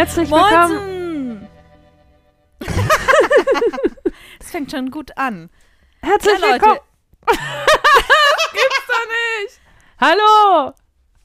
[0.00, 1.46] Herzlich willkommen.
[4.40, 5.50] Es fängt schon gut an.
[6.00, 6.64] Herzlich Ja, Leute.
[6.64, 6.80] willkommen.
[7.26, 9.06] Gibt's doch
[9.44, 9.60] nicht.
[10.00, 10.72] Hallo.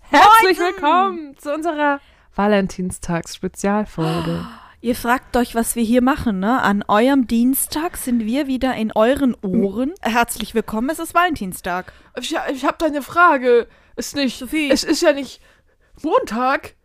[0.02, 0.66] Herzlich Moinsen.
[0.66, 2.02] willkommen zu unserer
[2.36, 4.46] Valentinstags-Spezialfolge.
[4.82, 6.62] Ihr fragt euch, was wir hier machen, ne?
[6.62, 9.94] An eurem Dienstag sind wir wieder in euren Ohren.
[10.02, 11.94] Herzlich willkommen, es ist Valentinstag.
[12.20, 13.70] Ich, ich habe da eine Frage.
[13.96, 14.38] Ist nicht.
[14.38, 14.70] Sophie.
[14.70, 15.40] Es ist ja nicht
[16.02, 16.76] Montag.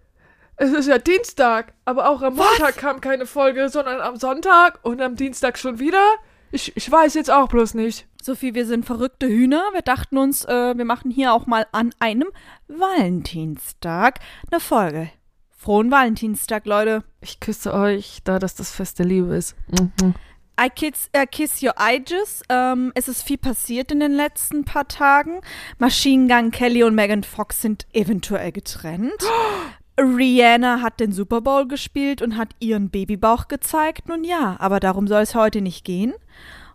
[0.60, 1.72] Es ist ja Dienstag.
[1.86, 6.04] Aber auch am Montag kam keine Folge, sondern am Sonntag und am Dienstag schon wieder.
[6.52, 8.06] Ich, ich weiß jetzt auch bloß nicht.
[8.22, 9.62] Sophie, wir sind verrückte Hühner.
[9.72, 12.28] Wir dachten uns, äh, wir machen hier auch mal an einem
[12.68, 14.18] Valentinstag
[14.50, 15.10] eine Folge.
[15.56, 17.04] Frohen Valentinstag, Leute.
[17.22, 19.56] Ich küsse euch, da das das Fest der Liebe ist.
[19.68, 20.14] Mhm.
[20.62, 22.42] I kiss, äh, kiss your eyes.
[22.50, 25.40] Ähm, es ist viel passiert in den letzten paar Tagen.
[25.78, 29.22] Machine Gun Kelly und Megan Fox sind eventuell getrennt.
[30.00, 34.08] Rihanna hat den Super Bowl gespielt und hat ihren Babybauch gezeigt.
[34.08, 36.14] Nun ja, aber darum soll es heute nicht gehen.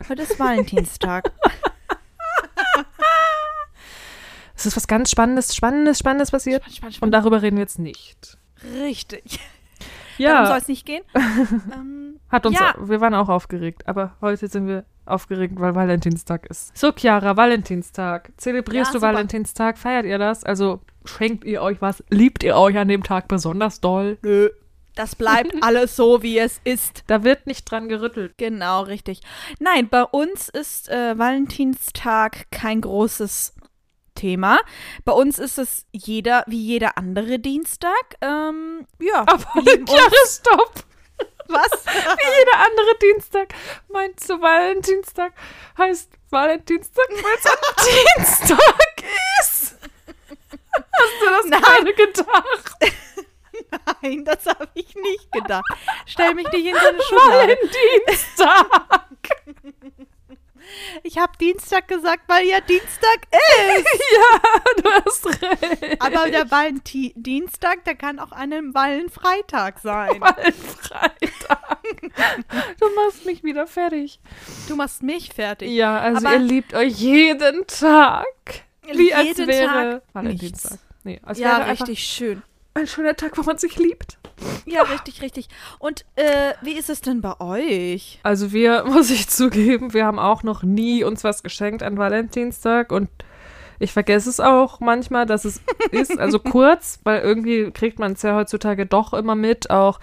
[0.10, 1.32] Heute ist Valentinstag.
[4.58, 6.62] Es ist was ganz Spannendes, Spannendes, Spannendes passiert.
[6.64, 7.14] Spannend, spannend, Und spannend.
[7.14, 8.38] darüber reden wir jetzt nicht.
[8.82, 9.40] Richtig.
[10.18, 11.04] Darum soll Ja, es nicht gehen.
[11.74, 12.74] ähm, hat uns, ja.
[12.80, 16.76] wir waren auch aufgeregt, aber heute sind wir aufgeregt, weil Valentinstag ist.
[16.76, 18.32] So, Chiara, Valentinstag.
[18.38, 19.14] Zelebrierst Ja, du super.
[19.14, 19.78] Valentinstag?
[19.78, 20.46] Feiert ihr das?
[20.46, 22.04] Also, schenkt ihr euch was?
[22.10, 24.18] Liebt ihr euch an dem Tag besonders doll?
[24.22, 24.50] nö.
[24.96, 27.04] Das bleibt alles so, wie es ist.
[27.08, 28.34] Da wird nicht dran gerüttelt.
[28.38, 29.20] Genau, richtig.
[29.60, 33.56] Nein, bei uns ist äh, Valentinstag kein großes
[34.16, 34.58] Thema.
[35.04, 37.92] Bei uns ist es jeder, wie jeder andere Dienstag.
[38.22, 40.40] Ähm, ja, Aber uns.
[40.40, 40.74] stopp!
[41.48, 41.86] Was?
[41.86, 43.54] Wie jeder andere Dienstag.
[43.90, 45.34] Meinst du, Valentinstag
[45.78, 49.04] heißt Valentinstag, weil es am Dienstag
[49.42, 49.55] ist?
[50.98, 51.62] Hast du das Nein.
[51.62, 52.76] gerade gedacht?
[54.02, 55.64] Nein, das habe ich nicht gedacht.
[56.06, 57.58] Stell mich nicht in so eine Schublade.
[57.58, 58.68] Valentinstag!
[61.04, 63.86] Ich habe Dienstag gesagt, weil ja Dienstag ist.
[64.18, 64.40] ja,
[64.82, 66.02] du hast recht.
[66.02, 70.20] Aber der Valentinstag, der kann auch an einem Wallenfreitag sein.
[70.20, 71.16] Valenfreitag.
[72.80, 74.20] Du machst mich wieder fertig.
[74.68, 75.70] Du machst mich fertig.
[75.70, 78.26] Ja, also Aber- ihr liebt euch jeden Tag.
[78.94, 80.80] Wie als wäre Tag Valentinstag.
[81.04, 82.42] Nee, als Ja, wäre richtig schön.
[82.74, 84.18] ein schöner Tag, wo man sich liebt.
[84.66, 85.48] Ja, richtig, richtig.
[85.80, 88.20] Und äh, wie ist es denn bei euch?
[88.24, 92.92] Also wir, muss ich zugeben, wir haben auch noch nie uns was geschenkt an Valentinstag
[92.92, 93.10] und
[93.80, 98.22] ich vergesse es auch manchmal, dass es ist, also kurz, weil irgendwie kriegt man es
[98.22, 100.00] ja heutzutage doch immer mit, auch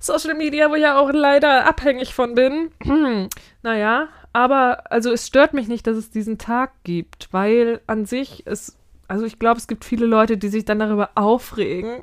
[0.00, 2.70] Social Media, wo ich ja auch leider abhängig von bin.
[3.62, 8.46] naja, aber also es stört mich nicht, dass es diesen Tag gibt, weil an sich
[8.46, 8.76] ist,
[9.08, 12.02] also ich glaube, es gibt viele Leute, die sich dann darüber aufregen.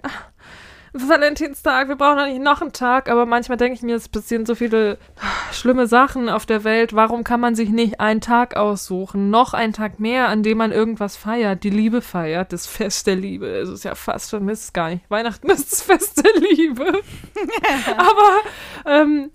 [0.98, 4.46] Valentinstag, wir brauchen doch nicht noch einen Tag, aber manchmal denke ich mir, es passieren
[4.46, 4.98] so viele
[5.52, 6.96] schlimme Sachen auf der Welt.
[6.96, 9.30] Warum kann man sich nicht einen Tag aussuchen?
[9.30, 13.18] Noch einen Tag mehr, an dem man irgendwas feiert, die Liebe feiert, das Fest der
[13.18, 13.48] Liebe.
[13.48, 15.10] Es ist ja fast ist gar nicht.
[15.10, 16.86] Weihnachten ist das Fest der Liebe.
[17.98, 18.40] aber,
[18.86, 19.32] ähm,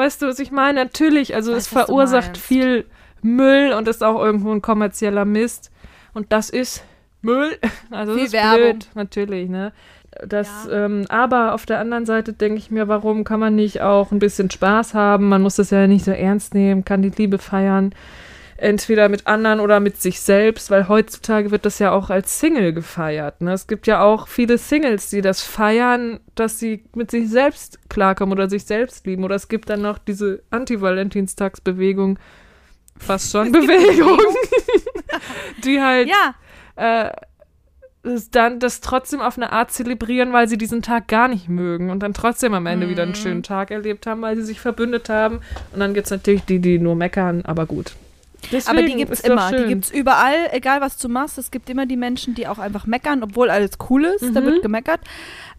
[0.00, 0.82] weißt du, was ich meine?
[0.82, 2.86] Natürlich, also weiß, es verursacht viel
[3.22, 5.70] Müll und ist auch irgendwo ein kommerzieller Mist.
[6.14, 6.82] Und das ist
[7.22, 7.58] Müll.
[7.90, 8.60] Also Viel das ist Werbung.
[8.60, 9.72] blöd, natürlich, ne?
[10.26, 14.10] Das, ähm, aber auf der anderen Seite denke ich mir, warum kann man nicht auch
[14.10, 15.28] ein bisschen Spaß haben?
[15.28, 17.94] Man muss das ja nicht so ernst nehmen, kann die Liebe feiern.
[18.60, 22.74] Entweder mit anderen oder mit sich selbst, weil heutzutage wird das ja auch als Single
[22.74, 23.40] gefeiert.
[23.40, 23.54] Ne?
[23.54, 28.34] Es gibt ja auch viele Singles, die das feiern, dass sie mit sich selbst klarkommen
[28.34, 29.24] oder sich selbst lieben.
[29.24, 32.18] Oder es gibt dann noch diese Anti-Valentinstagsbewegung,
[32.98, 34.18] fast schon Bewegung,
[35.64, 36.34] die halt Ja,
[37.06, 37.12] äh,
[38.30, 42.00] dann das trotzdem auf eine Art zelebrieren, weil sie diesen Tag gar nicht mögen und
[42.00, 45.40] dann trotzdem am Ende wieder einen schönen Tag erlebt haben, weil sie sich verbündet haben.
[45.72, 47.94] Und dann gibt es natürlich die, die nur meckern, aber gut.
[48.52, 49.50] Deswegen aber die ist doch immer.
[49.50, 49.68] Die schön.
[49.68, 51.38] gibt's überall, egal was du machst.
[51.38, 54.22] Es gibt immer die Menschen, die auch einfach meckern, obwohl alles cool ist.
[54.34, 54.44] Da Mhm.
[54.46, 55.00] wird gemeckert.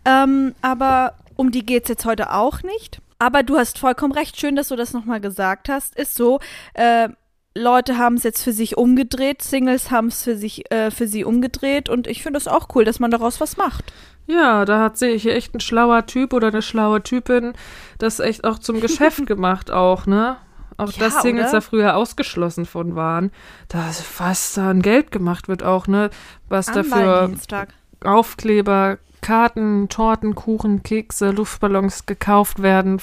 [0.06, 3.01] Ähm, aber um die geht's jetzt heute auch nicht.
[3.19, 4.39] Aber du hast vollkommen recht.
[4.39, 5.95] Schön, dass du das nochmal gesagt hast.
[5.95, 6.39] Ist so.
[6.74, 7.10] Äh,
[7.54, 11.25] Leute haben es jetzt für sich umgedreht, Singles haben es für sich äh, für sie
[11.25, 13.84] umgedreht und ich finde es auch cool, dass man daraus was macht.
[14.25, 17.51] Ja, da hat sich hier echt ein schlauer Typ oder eine schlaue Typin
[17.98, 20.38] das echt auch zum Geschäft gemacht auch, ne?
[20.81, 21.60] Auch Ja, dass Singles oder?
[21.60, 23.31] da früher ausgeschlossen von waren,
[23.68, 26.10] dass was da an Geld gemacht wird auch, ne?
[26.50, 27.31] Was dafür.
[28.04, 33.00] Aufkleber, Karten, Torten, Kuchen, Kekse, Luftballons gekauft werden,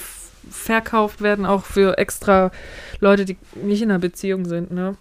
[0.49, 2.51] verkauft werden, auch für extra
[2.99, 4.95] Leute, die nicht in einer Beziehung sind, ne?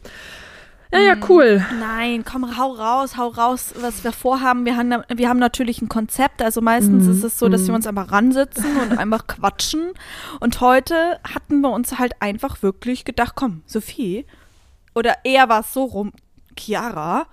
[0.93, 1.63] Ja, ja, cool.
[1.79, 4.65] Nein, komm, hau raus, hau raus, was wir vorhaben.
[4.65, 6.41] Wir haben, wir haben natürlich ein Konzept.
[6.41, 7.67] Also meistens Mhm, ist es so, dass mhm.
[7.69, 9.93] wir uns einfach ransitzen und einfach quatschen.
[10.41, 14.25] Und heute hatten wir uns halt einfach wirklich gedacht, komm, Sophie,
[14.95, 16.13] oder eher war es so rum,
[16.57, 17.27] Chiara.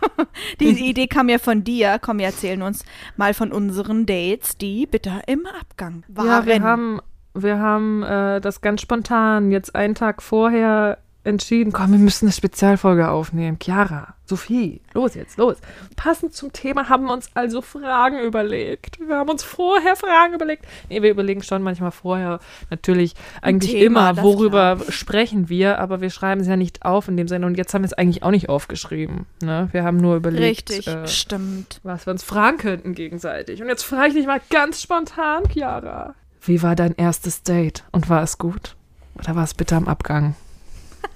[0.60, 1.98] Die Idee kam ja von dir.
[1.98, 2.84] Komm, wir erzählen uns
[3.16, 6.26] mal von unseren Dates, die bitter im Abgang waren.
[6.26, 7.00] Ja, wir haben,
[7.32, 12.32] wir haben äh, das ganz spontan jetzt einen Tag vorher entschieden, komm, wir müssen eine
[12.32, 13.58] Spezialfolge aufnehmen.
[13.60, 15.56] Chiara, Sophie, los jetzt, los.
[15.94, 18.98] Passend zum Thema haben wir uns also Fragen überlegt.
[18.98, 20.64] Wir haben uns vorher Fragen überlegt.
[20.88, 22.40] Nee, wir überlegen schon manchmal vorher
[22.70, 27.16] natürlich eigentlich Thema, immer, worüber sprechen wir, aber wir schreiben es ja nicht auf in
[27.16, 27.46] dem Sinne.
[27.46, 29.26] Und jetzt haben wir es eigentlich auch nicht aufgeschrieben.
[29.42, 29.68] Ne?
[29.72, 31.80] Wir haben nur überlegt, Richtig, äh, stimmt.
[31.82, 33.62] was wir uns fragen könnten gegenseitig.
[33.62, 36.14] Und jetzt frage ich dich mal ganz spontan, Chiara.
[36.40, 37.84] Wie war dein erstes Date?
[37.92, 38.74] Und war es gut?
[39.14, 40.34] Oder war es bitter am Abgang?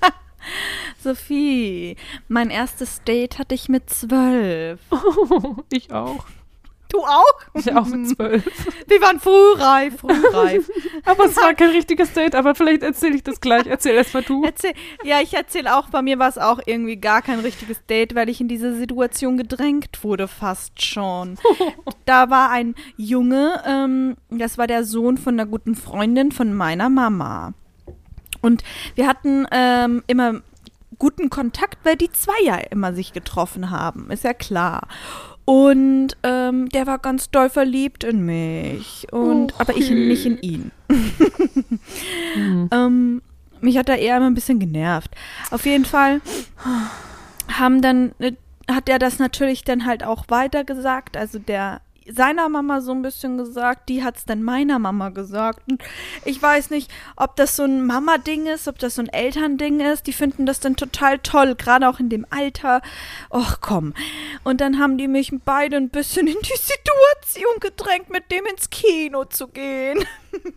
[1.02, 1.96] Sophie,
[2.28, 4.80] mein erstes Date hatte ich mit zwölf.
[5.70, 6.24] ich auch.
[6.88, 7.34] Du auch?
[7.54, 8.44] Ich auch mit zwölf.
[8.86, 10.70] Wir waren frühreif, frühreif.
[11.04, 13.66] aber es war kein richtiges Date, aber vielleicht erzähle ich das gleich.
[13.66, 14.44] Erzähl erst mal du.
[14.44, 14.72] Erzähl,
[15.02, 18.28] ja, ich erzähle auch, bei mir war es auch irgendwie gar kein richtiges Date, weil
[18.28, 21.38] ich in diese Situation gedrängt wurde, fast schon.
[22.04, 26.88] Da war ein Junge, ähm, das war der Sohn von einer guten Freundin von meiner
[26.88, 27.52] Mama.
[28.40, 28.62] Und
[28.94, 30.40] wir hatten ähm, immer
[30.98, 34.88] guten Kontakt, weil die zwei ja immer sich getroffen haben, ist ja klar.
[35.44, 39.06] Und ähm, der war ganz doll verliebt in mich.
[39.12, 40.70] Und Och, aber ich nicht in ihn.
[42.34, 42.68] Hm.
[42.72, 43.22] Ähm,
[43.60, 45.10] mich hat er eher immer ein bisschen genervt.
[45.50, 46.20] Auf jeden Fall
[47.50, 48.32] haben dann, äh,
[48.70, 51.16] hat er das natürlich dann halt auch weitergesagt.
[51.16, 51.80] Also der
[52.12, 55.60] seiner Mama so ein bisschen gesagt, die hat es dann meiner Mama gesagt.
[55.70, 55.82] Und
[56.24, 60.06] ich weiß nicht, ob das so ein Mama-Ding ist, ob das so ein Elternding ist.
[60.06, 62.82] Die finden das dann total toll, gerade auch in dem Alter.
[63.30, 63.94] Och komm.
[64.44, 68.70] Und dann haben die mich beide ein bisschen in die Situation gedrängt, mit dem ins
[68.70, 70.04] Kino zu gehen.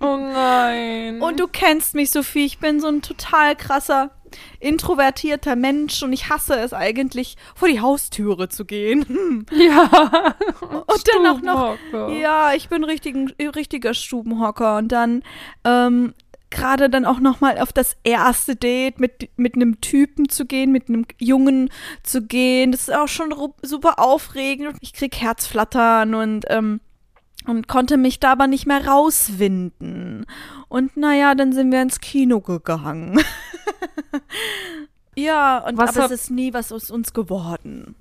[0.02, 1.22] Oh nein.
[1.22, 2.46] Und du kennst mich, Sophie.
[2.46, 4.12] Ich bin so ein total krasser,
[4.60, 9.46] introvertierter Mensch und ich hasse es eigentlich, vor die Haustüre zu gehen.
[9.52, 10.36] ja.
[10.62, 11.78] Und dann auch noch.
[12.10, 13.16] Ja, ich bin richtig,
[13.56, 14.78] richtiger Stubenhocker.
[14.78, 15.24] Und dann
[15.64, 16.14] ähm,
[16.50, 20.72] gerade dann auch noch mal auf das erste Date mit, mit einem Typen zu gehen,
[20.72, 21.70] mit einem Jungen
[22.04, 22.72] zu gehen.
[22.72, 24.78] Das ist auch schon super aufregend.
[24.82, 26.80] Ich krieg Herzflattern und ähm,
[27.46, 30.26] und konnte mich da aber nicht mehr rauswinden.
[30.68, 33.20] Und naja, dann sind wir ins Kino gegangen.
[35.16, 37.96] ja, und Was aber hab- es ist nie was aus uns geworden.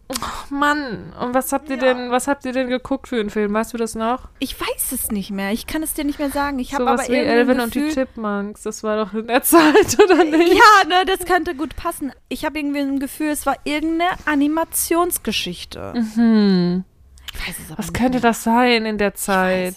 [0.50, 1.83] Mann, und was habt ihr Ja.
[1.95, 3.53] denn, was habt ihr denn geguckt für einen Film?
[3.53, 4.29] Weißt du das noch?
[4.39, 5.53] Ich weiß es nicht mehr.
[5.53, 6.59] Ich kann es dir nicht mehr sagen.
[6.59, 8.62] Ich habe Sowas aber wie irgendwie Elvin ein und die Gefühl, Chipmunks.
[8.62, 10.55] Das war doch in der Zeit, oder nicht?
[10.55, 12.12] Ja, ne, das könnte gut passen.
[12.29, 15.93] Ich habe irgendwie ein Gefühl, es war irgendeine Animationsgeschichte.
[16.15, 16.85] Hm.
[17.76, 19.75] Was könnte das sein in der Zeit?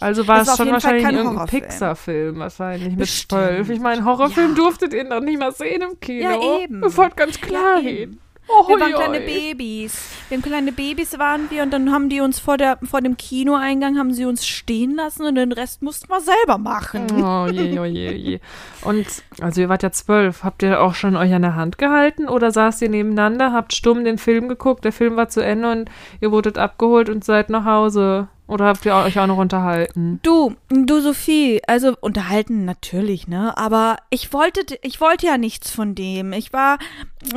[0.00, 1.46] Also war es schon wahrscheinlich irgendein.
[1.46, 3.28] Pixar-Film, wahrscheinlich mit Bestimmt.
[3.30, 3.70] zwölf.
[3.70, 4.54] Ich meine, Horrorfilm Ja.
[4.54, 6.22] durftet ihr noch nicht mal sehen im Kino.
[6.30, 6.80] Ja, eben.
[6.80, 8.20] Wir wollten ganz klar Ja, hin.
[8.48, 9.20] Oh, Wir waren kleine.
[9.20, 10.00] Babys.
[10.28, 13.16] Wir haben kleine Babys waren wir und dann haben die uns vor, der, vor dem
[13.16, 17.06] Kinoeingang haben sie uns stehen lassen und den Rest mussten wir selber machen.
[17.22, 18.40] Oh je, oh je, oh je.
[18.82, 19.06] Und,
[19.40, 20.44] also ihr wart ja zwölf.
[20.44, 24.04] Habt ihr auch schon euch an der Hand gehalten oder saßt ihr nebeneinander, habt stumm
[24.04, 25.90] den Film geguckt, der Film war zu Ende und
[26.20, 28.28] ihr wurdet abgeholt und seid nach Hause?
[28.48, 30.20] Oder habt ihr euch auch noch unterhalten?
[30.22, 33.54] Du, du Sophie, also unterhalten natürlich, ne?
[33.58, 36.32] Aber ich wollte, ich wollte ja nichts von dem.
[36.32, 36.78] Ich war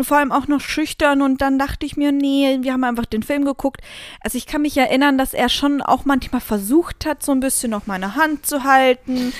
[0.03, 3.23] vor allem auch noch schüchtern und dann dachte ich mir, nee, wir haben einfach den
[3.23, 3.81] Film geguckt.
[4.21, 7.71] Also ich kann mich erinnern, dass er schon auch manchmal versucht hat, so ein bisschen
[7.71, 9.33] noch meine Hand zu halten.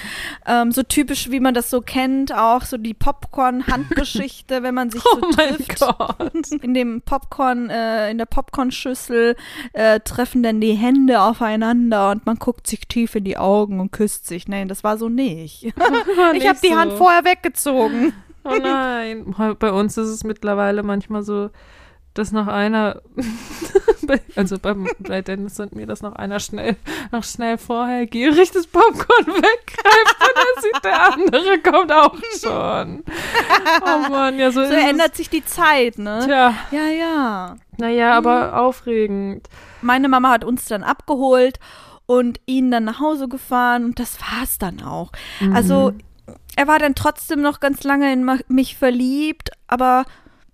[0.46, 5.02] Ähm, so typisch, wie man das so kennt, auch so die Popcorn-Handgeschichte, wenn man sich
[5.04, 6.52] so Oh mein trifft Gott.
[6.62, 9.36] in dem Popcorn, äh, in der Popcornschüssel
[9.74, 13.92] äh, treffen dann die Hände aufeinander und man guckt sich tief in die Augen und
[13.92, 14.48] küsst sich.
[14.48, 15.74] Nein, das war so nicht.
[16.34, 16.76] Ich habe die so.
[16.76, 18.14] Hand vorher weggezogen.
[18.44, 19.36] Oh nein.
[19.60, 21.50] Bei uns ist es mittlerweile manchmal so,
[22.14, 23.02] dass noch einer,
[24.36, 26.76] also beim, bei Dennis und mir, dass noch einer schnell,
[27.12, 33.04] noch schnell vorher gierig das Popcorn weggreift und dann sieht der andere kommt auch schon.
[33.86, 36.00] Oh Mann, ja, so, So ändert sich die Zeit, es.
[36.00, 36.22] ne?
[36.26, 37.56] Tja, Ja, ja.
[37.78, 39.48] naja, aber aufregend.
[39.82, 41.60] Meine Mama hat uns dann abgeholt
[42.08, 45.12] und ihn dann nach Hause gefahren und das war's dann auch.
[45.54, 45.94] Also
[46.56, 50.06] er war dann trotzdem noch ganz lange in mich verliebt, aber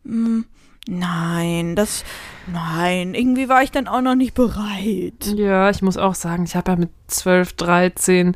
[0.03, 0.41] mm,
[0.87, 2.03] nein, das
[2.51, 5.25] nein, irgendwie war ich dann auch noch nicht bereit.
[5.35, 8.35] Ja, ich muss auch sagen, ich habe ja mit 12, 13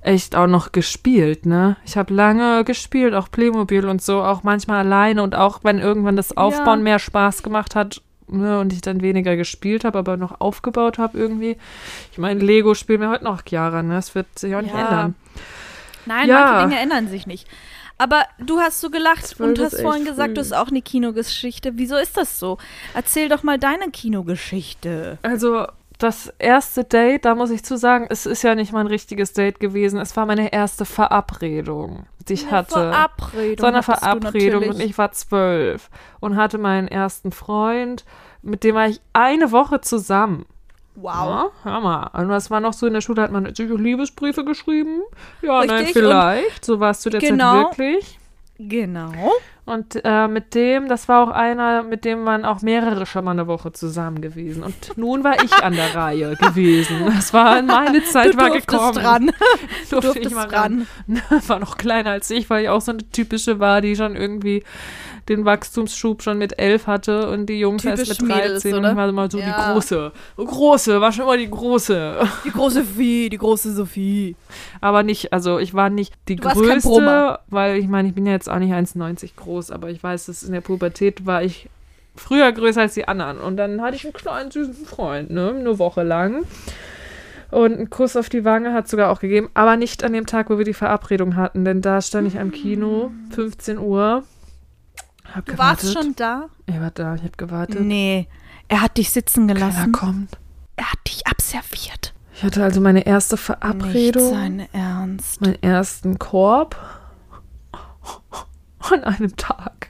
[0.00, 1.76] echt auch noch gespielt, ne?
[1.84, 6.16] Ich habe lange gespielt, auch Playmobil und so, auch manchmal alleine und auch wenn irgendwann
[6.16, 6.84] das Aufbauen Ja.
[6.84, 11.16] mehr Spaß gemacht hat ne, und ich dann weniger gespielt habe, aber noch aufgebaut habe
[11.18, 11.56] irgendwie.
[12.10, 13.94] Ich meine, Lego spielen wir heute noch, Chiara, ne?
[13.94, 14.80] Das wird sich auch nicht Ja.
[14.80, 15.14] ändern.
[16.06, 16.44] Nein, Ja.
[16.44, 17.46] manche Dinge ändern sich nicht.
[17.98, 20.34] Aber du hast so gelacht und hast vorhin gesagt, früh.
[20.34, 21.72] du hast auch eine Kinogeschichte.
[21.74, 22.58] Wieso ist das so?
[22.94, 25.18] Erzähl doch mal deine Kinogeschichte.
[25.22, 25.66] Also
[25.98, 29.60] das erste Date, da muss ich zu sagen, es ist ja nicht mein richtiges Date
[29.60, 30.00] gewesen.
[30.00, 32.72] Es war meine erste Verabredung, die ich hatte.
[32.72, 33.58] Verabredung.
[33.58, 38.04] so eine Verabredung und ich war zwölf und hatte meinen ersten Freund,
[38.42, 40.46] mit dem war ich eine Woche zusammen.
[40.94, 41.12] Wow.
[41.14, 42.10] Ja, hör mal.
[42.12, 43.22] Und was war noch so in der Schule?
[43.22, 45.00] Hat man natürlich auch Liebesbriefe geschrieben?
[45.40, 46.64] Ja, nein, Richtig, vielleicht.
[46.64, 47.64] So warst du der Genau.
[47.70, 48.18] Zeit wirklich.
[48.58, 49.12] Genau.
[49.64, 53.30] Und äh, mit dem, das war auch einer, mit dem waren auch mehrere schon mal
[53.30, 54.62] eine Woche zusammen gewesen.
[54.62, 57.06] Und nun war ich an der Reihe gewesen.
[57.06, 58.92] Das war meine Zeit Du war gekommen.
[58.94, 59.30] dran.
[59.90, 60.86] Durfte ich mal ran.
[61.08, 61.22] ran.
[61.48, 64.64] War noch kleiner als ich, weil ich auch so eine typische war, die schon irgendwie
[65.28, 69.08] den Wachstumsschub schon mit elf hatte und die Jungs erst mit 13 Mädels, und war
[69.08, 69.46] immer so Ja.
[69.46, 70.12] die große.
[70.36, 72.16] Große, war schon immer die große.
[72.44, 74.36] Die große Sophie, die große Sophie.
[74.80, 78.32] Aber nicht, also ich war nicht die Du größte, weil ich meine, ich bin ja
[78.32, 81.68] jetzt auch nicht 1,90 groß, aber ich weiß, dass in der Pubertät war ich
[82.16, 83.38] früher größer als die anderen.
[83.38, 86.44] Und dann hatte ich einen kleinen süßen Freund, ne, eine Woche lang.
[87.50, 90.48] Und einen Kuss auf die Wange hat sogar auch gegeben, aber nicht an dem Tag,
[90.48, 94.22] wo wir die Verabredung hatten, denn da stand ich am Kino, 15 Uhr.
[95.34, 95.84] Hab Du gewartet.
[95.84, 96.46] warst schon da?
[96.66, 97.80] Ich war da, ich habe gewartet.
[97.80, 98.28] Nee.
[98.68, 99.92] Er hat dich sitzen Keiner gelassen.
[99.92, 100.38] kommt.
[100.76, 102.14] Er hat dich abserviert.
[102.34, 104.30] Ich hatte also meine erste Nicht Verabredung.
[104.34, 105.40] sein Ernst.
[105.40, 106.76] meinen ersten Korb
[108.90, 109.88] an einem Tag.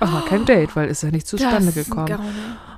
[0.00, 2.18] Aber kein Date, weil ist ja nicht zustande gekommen.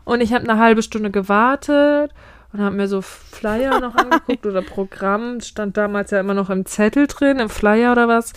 [0.04, 2.12] Und ich habe eine halbe Stunde gewartet
[2.52, 5.40] und habe mir so Flyer noch angeguckt oder Programm.
[5.40, 8.32] Stand damals ja immer noch im Zettel drin, im Flyer oder was.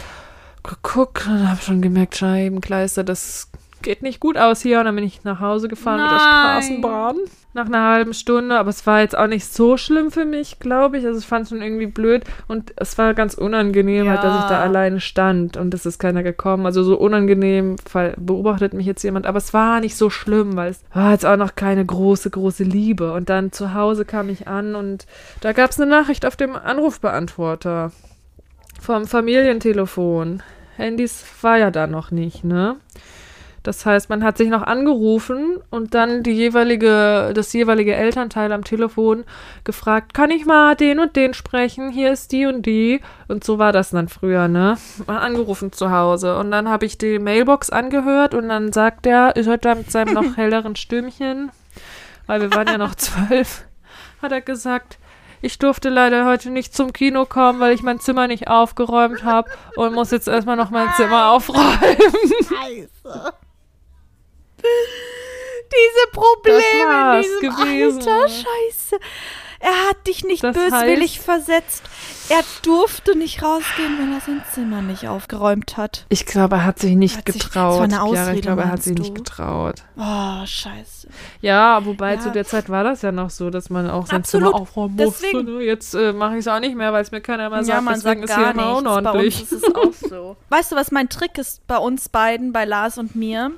[0.64, 3.50] Geguckt und habe schon gemerkt, Scheibenkleister, das
[3.84, 4.80] geht nicht gut aus hier.
[4.80, 6.62] Und dann bin ich nach Hause gefahren mit der Nein.
[6.62, 7.18] Straßenbahn.
[7.56, 10.98] Nach einer halben Stunde, aber es war jetzt auch nicht so schlimm für mich, glaube
[10.98, 11.06] ich.
[11.06, 14.46] Also ich fand es schon irgendwie blöd und es war ganz unangenehm, halt, dass ich
[14.50, 14.62] da Ja.
[14.62, 16.66] alleine stand und es ist keiner gekommen.
[16.66, 20.72] Also so unangenehm, weil beobachtet mich jetzt jemand, aber es war nicht so schlimm, weil
[20.72, 23.14] es war jetzt auch noch keine große, große Liebe.
[23.14, 25.06] Und dann zu Hause kam ich an und
[25.42, 27.92] da gab es eine Nachricht auf dem Anrufbeantworter
[28.82, 30.42] vom Familientelefon.
[30.76, 32.78] Handys war ja da noch nicht, ne?
[33.64, 38.66] Das heißt, man hat sich noch angerufen und dann die jeweilige, das jeweilige Elternteil am
[38.66, 39.24] Telefon
[39.64, 41.90] gefragt, kann ich mal den und den sprechen?
[41.90, 43.00] Hier ist die und die.
[43.30, 44.78] Und so war das dann früher, ne?
[45.08, 46.38] Mal angerufen zu Hause.
[46.38, 50.14] Und dann habe ich die Mailbox angehört und dann sagt er, ist heute mit seinem
[50.14, 51.50] noch helleren Stimmchen,
[52.28, 53.64] weil wir waren ja noch zwölf,
[54.22, 54.98] hat er gesagt,
[55.42, 59.50] ich durfte leider heute nicht zum Kino kommen, weil ich mein Zimmer nicht aufgeräumt habe
[59.76, 61.98] und muss jetzt erstmal noch mein Zimmer aufräumen.
[62.50, 63.34] Scheiße.
[65.74, 68.10] Diese Probleme in diesem gewesen.
[68.10, 69.00] Alter, scheiße.
[69.60, 71.84] Er hat dich nicht Das böswillig heißt- versetzt.
[72.28, 76.06] Er durfte nicht rausgehen, wenn er sein Zimmer nicht aufgeräumt hat.
[76.10, 77.72] Ich glaube, er hat sich nicht Hat sich- getraut.
[77.72, 78.02] das war eine.
[78.04, 79.24] Ausrede, ich glaube, er hat sich nicht du?
[79.24, 79.76] getraut.
[79.98, 81.08] Oh, scheiße.
[81.42, 82.20] Ja, wobei Ja.
[82.20, 84.50] zu der Zeit war das ja noch so, dass man auch sein Absolut.
[84.50, 85.28] Zimmer aufräumen musste.
[85.32, 85.46] Deswegen.
[85.58, 85.64] Ne?
[85.64, 87.84] Jetzt äh, mache ich es auch nicht mehr, weil es mir keiner mehr ja, sagt.
[87.84, 89.12] man Deswegen sagt ist hier gar immer nichts.
[89.14, 90.36] Bei uns ist es auch so.
[90.50, 93.52] Weißt du, was mein Trick ist bei uns beiden, bei Lars und mir?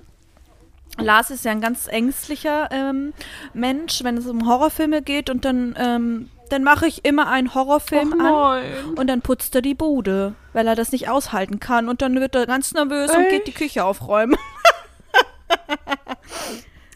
[0.98, 3.14] Lars ist ja ein ganz ängstlicher ähm,
[3.54, 8.14] Mensch, wenn es um Horrorfilme geht und dann, ähm, dann mache ich immer einen Horrorfilm
[8.14, 8.86] Och, an nein.
[8.96, 12.36] und dann putzt er die Bude, weil er das nicht aushalten kann und dann wird
[12.36, 13.60] er ganz nervös und geht die Echt?
[13.60, 14.38] Küche aufräumen.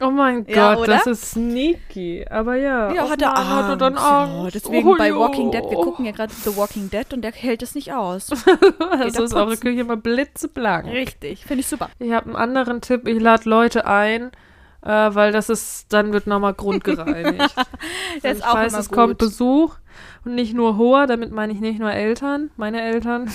[0.01, 0.93] Oh mein Ja, Gott, oder?
[0.97, 2.25] das ist sneaky.
[2.29, 3.81] Aber ja, Ja, auf hat er einmal hat er Angst.
[3.81, 4.55] dann Ja, Angst.
[4.55, 5.13] deswegen Oh, bei.
[5.13, 8.29] Walking Dead, wir gucken ja gerade The Walking Dead und der hält es nicht aus.
[8.91, 9.57] Also er ist eure.
[9.57, 10.85] Küche immer blitzeblank.
[10.87, 11.89] Richtig, finde ich super.
[11.99, 13.07] Ich habe einen anderen Tipp.
[13.07, 14.31] Ich lade Leute ein,
[14.81, 17.55] äh, weil das ist, dann wird nochmal grundgereinigt.
[18.23, 19.27] Der ich ist auch weiß, es kommt gut.
[19.29, 19.75] Besuch
[20.25, 23.29] und nicht nur hoher, damit meine ich nicht nur Eltern, meine Eltern.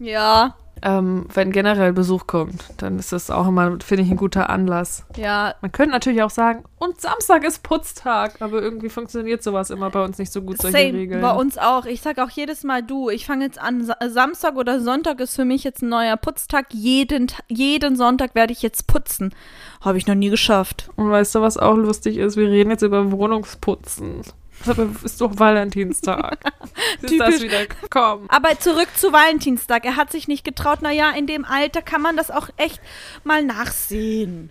[0.00, 4.48] Ja, Ähm, wenn generell Besuch kommt, dann ist das auch immer, finde ich, ein guter
[4.50, 5.04] Anlass.
[5.16, 9.90] ja, Man könnte natürlich auch sagen, und Samstag ist Putztag, aber irgendwie funktioniert sowas immer
[9.90, 11.20] bei uns nicht so gut, solche Same, Regeln.
[11.20, 11.86] bei uns auch.
[11.86, 13.10] Ich sag auch jedes Mal du.
[13.10, 16.66] Ich fange jetzt an, Sa Samstag oder Sonntag ist für mich jetzt ein neuer Putztag.
[16.72, 19.34] Jeden, jeden Sonntag werde ich jetzt putzen.
[19.80, 20.88] Habe ich noch nie geschafft.
[20.96, 22.36] Und weißt du, was auch lustig ist?
[22.36, 24.22] Wir reden jetzt über Wohnungsputzen.
[24.66, 26.38] Aber ist doch Valentinstag.
[27.02, 28.26] ist das wieder gekommen?
[28.28, 29.84] Aber zurück zu Valentinstag.
[29.84, 30.82] Er hat sich nicht getraut.
[30.82, 32.80] Naja, in dem Alter kann man das auch echt
[33.24, 34.50] mal nachsehen.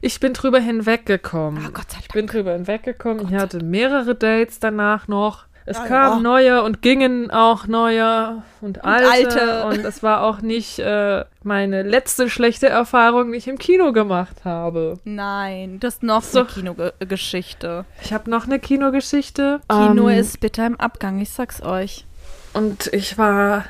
[0.00, 1.64] Ich bin drüber hinweggekommen.
[1.64, 3.28] Ah, Gott sei Ich bin drüber hinweggekommen.
[3.28, 5.47] Ich hatte mehrere Dates danach noch.
[5.68, 6.22] Es Ah, kamen ja.
[6.22, 9.10] neue und gingen auch neue und alte.
[9.10, 9.64] alte.
[9.66, 14.44] Und es war auch nicht äh, meine letzte schlechte Erfahrung, die ich im Kino gemacht
[14.44, 14.98] habe.
[15.04, 16.40] Nein, das ist noch So.
[16.40, 17.84] eine Kinogeschichte.
[18.02, 19.60] Ich habe noch eine Kinogeschichte.
[19.68, 22.06] Kino Ähm, ist bitter im Abgang, ich sag's euch.
[22.54, 23.64] Und ich war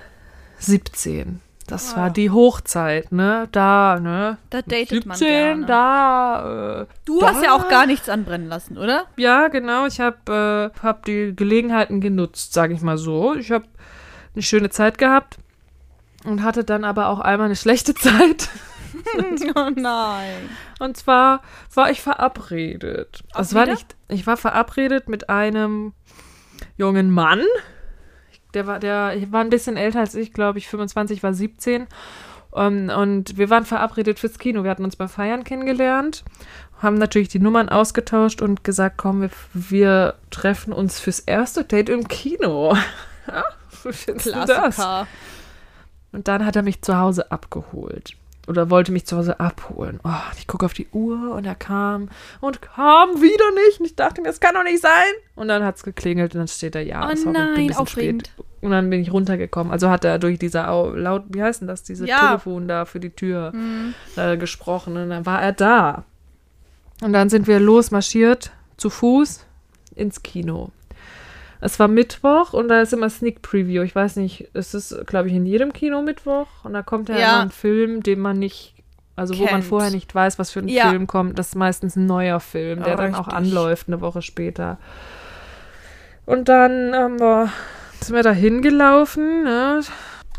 [0.59, 1.41] 17.
[1.69, 1.99] Das Ah.
[1.99, 3.47] war die Hochzeit, ne?
[3.53, 4.39] Da, ne?
[4.51, 5.67] Da datet man 17, gerne.
[5.67, 6.81] da.
[6.83, 7.29] Äh, Du da.
[7.29, 9.05] hast ja auch gar nichts anbrennen lassen, oder?
[9.17, 9.87] Ja, genau.
[9.87, 13.35] Ich habe äh, hab die Gelegenheiten genutzt, sage ich mal so.
[13.35, 13.67] Ich habe
[14.35, 15.37] eine schöne Zeit gehabt
[16.25, 18.49] und hatte dann aber auch einmal eine schlechte Zeit.
[19.55, 20.49] oh nein.
[20.81, 21.43] Und zwar
[21.75, 23.23] war ich verabredet.
[23.35, 23.95] Auch Es war nicht.
[24.09, 25.93] Ich war verabredet mit einem
[26.79, 27.43] jungen Mann.
[28.59, 31.87] Der war, der war ein bisschen älter als ich, glaube ich, 25, war 17.
[32.51, 34.65] Um, und wir waren verabredet fürs Kino.
[34.65, 36.25] Wir hatten uns beim Feiern kennengelernt,
[36.83, 41.89] haben natürlich die Nummern ausgetauscht und gesagt, komm, wir, wir treffen uns fürs erste Date
[41.89, 42.77] im Kino.
[43.29, 43.45] Ja?
[44.17, 45.07] Klassiker.
[46.13, 48.17] Und dann hat er mich zu Hause abgeholt.
[48.47, 50.01] Oder wollte mich zu Hause abholen.
[50.03, 52.09] Oh, ich gucke auf die Uhr und er kam
[52.41, 53.81] und kam wieder nicht.
[53.81, 55.13] Und ich dachte mir, das kann doch nicht sein.
[55.37, 57.55] Und dann hat es geklingelt und dann steht er, ja, Oh sorry, ich bin ein
[57.55, 58.29] nein, bisschen aufregend.
[58.29, 58.47] spät.
[58.61, 59.73] Und dann bin ich runtergekommen.
[59.73, 62.27] Also hat er durch diese Au laut, wie heißt denn das, diese Ja.
[62.29, 63.95] Telefon da für die Tür Mhm.
[64.17, 64.97] äh, gesprochen.
[64.97, 66.05] Und dann war er da.
[67.03, 69.45] Und dann sind wir losmarschiert, zu Fuß,
[69.95, 70.71] ins Kino.
[71.61, 73.83] Es war Mittwoch und da ist immer Sneak Preview.
[73.83, 76.47] Ich weiß nicht, es ist, glaube ich, in jedem Kino Mittwoch.
[76.65, 77.29] Und da kommt ja, Ja.
[77.35, 78.75] immer ein Film, den man nicht,
[79.17, 79.65] also wo man Kennt.
[79.65, 80.91] vorher nicht weiß, was für ein Ja.
[80.91, 81.39] Film kommt.
[81.39, 83.35] Das ist meistens ein neuer Film, der Ja, dann auch richtig.
[83.35, 84.79] anläuft eine Woche später.
[86.27, 87.51] Und dann haben wir,
[88.01, 89.81] sind wir da hingelaufen, ne?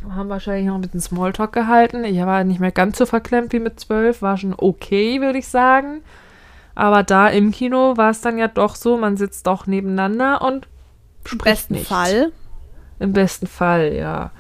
[0.10, 2.04] Haben wahrscheinlich noch ein bisschen Smalltalk gehalten.
[2.06, 5.48] Ich war nicht mehr ganz so verklemmt wie mit zwölf, war schon okay, würde ich
[5.48, 6.02] sagen.
[6.76, 10.68] Aber da im Kino war es dann ja doch so, man sitzt doch nebeneinander und
[11.26, 11.88] Im spricht besten nicht.
[11.88, 12.32] Fall.
[13.00, 14.32] Im besten Fall, ja.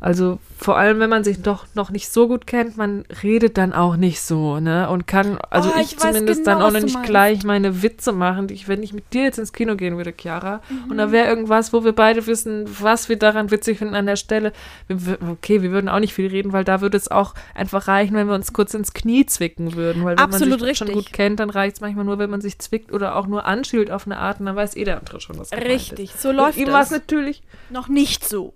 [0.00, 3.72] Also vor allem, wenn man sich doch noch nicht so gut kennt, man redet dann
[3.72, 4.88] auch nicht so, ne?
[4.88, 8.12] Und kann, also Oh, ich, ich zumindest genau, dann auch noch nicht gleich meine Witze
[8.12, 10.98] machen, die ich, wenn ich mit dir jetzt ins Kino gehen würde, Chiara, und Mhm.
[10.98, 14.52] da wäre irgendwas, wo wir beide wissen, was wir daran witzig finden an der Stelle.
[14.86, 18.14] Wir, okay, wir würden auch nicht viel reden, weil da würde es auch einfach reichen,
[18.14, 20.04] wenn wir uns kurz ins Knie zwicken würden.
[20.04, 22.40] Weil wenn Absolut man sich schon gut kennt, dann reicht es manchmal nur, wenn man
[22.40, 25.20] sich zwickt oder auch nur anschielt auf eine Art und dann weiß eh der andere
[25.20, 26.22] schon, was gemeint Richtig, ist.
[26.22, 26.98] so läuft Mit ihm war es es.
[26.98, 28.54] natürlich Noch nicht so.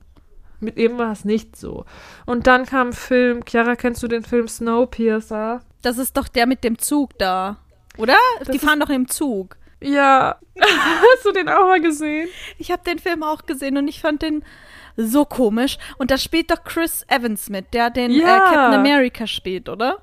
[0.62, 1.84] Mit ihm war es nicht so.
[2.26, 5.60] Und dann kam ein Film, Chiara, kennst du den Film Snowpiercer?
[5.82, 7.58] Das ist doch der mit dem Zug da.
[7.98, 8.16] Oder?
[8.50, 9.56] Die ist- fahren doch im Zug.
[9.80, 10.36] Ja.
[10.60, 12.28] Hast du den auch mal gesehen?
[12.58, 14.44] Ich habe den Film auch gesehen und ich fand den
[14.96, 15.78] so komisch.
[15.98, 18.36] Und da spielt doch Chris Evans mit, der den Ja.
[18.36, 19.98] äh, Captain America spielt, oder?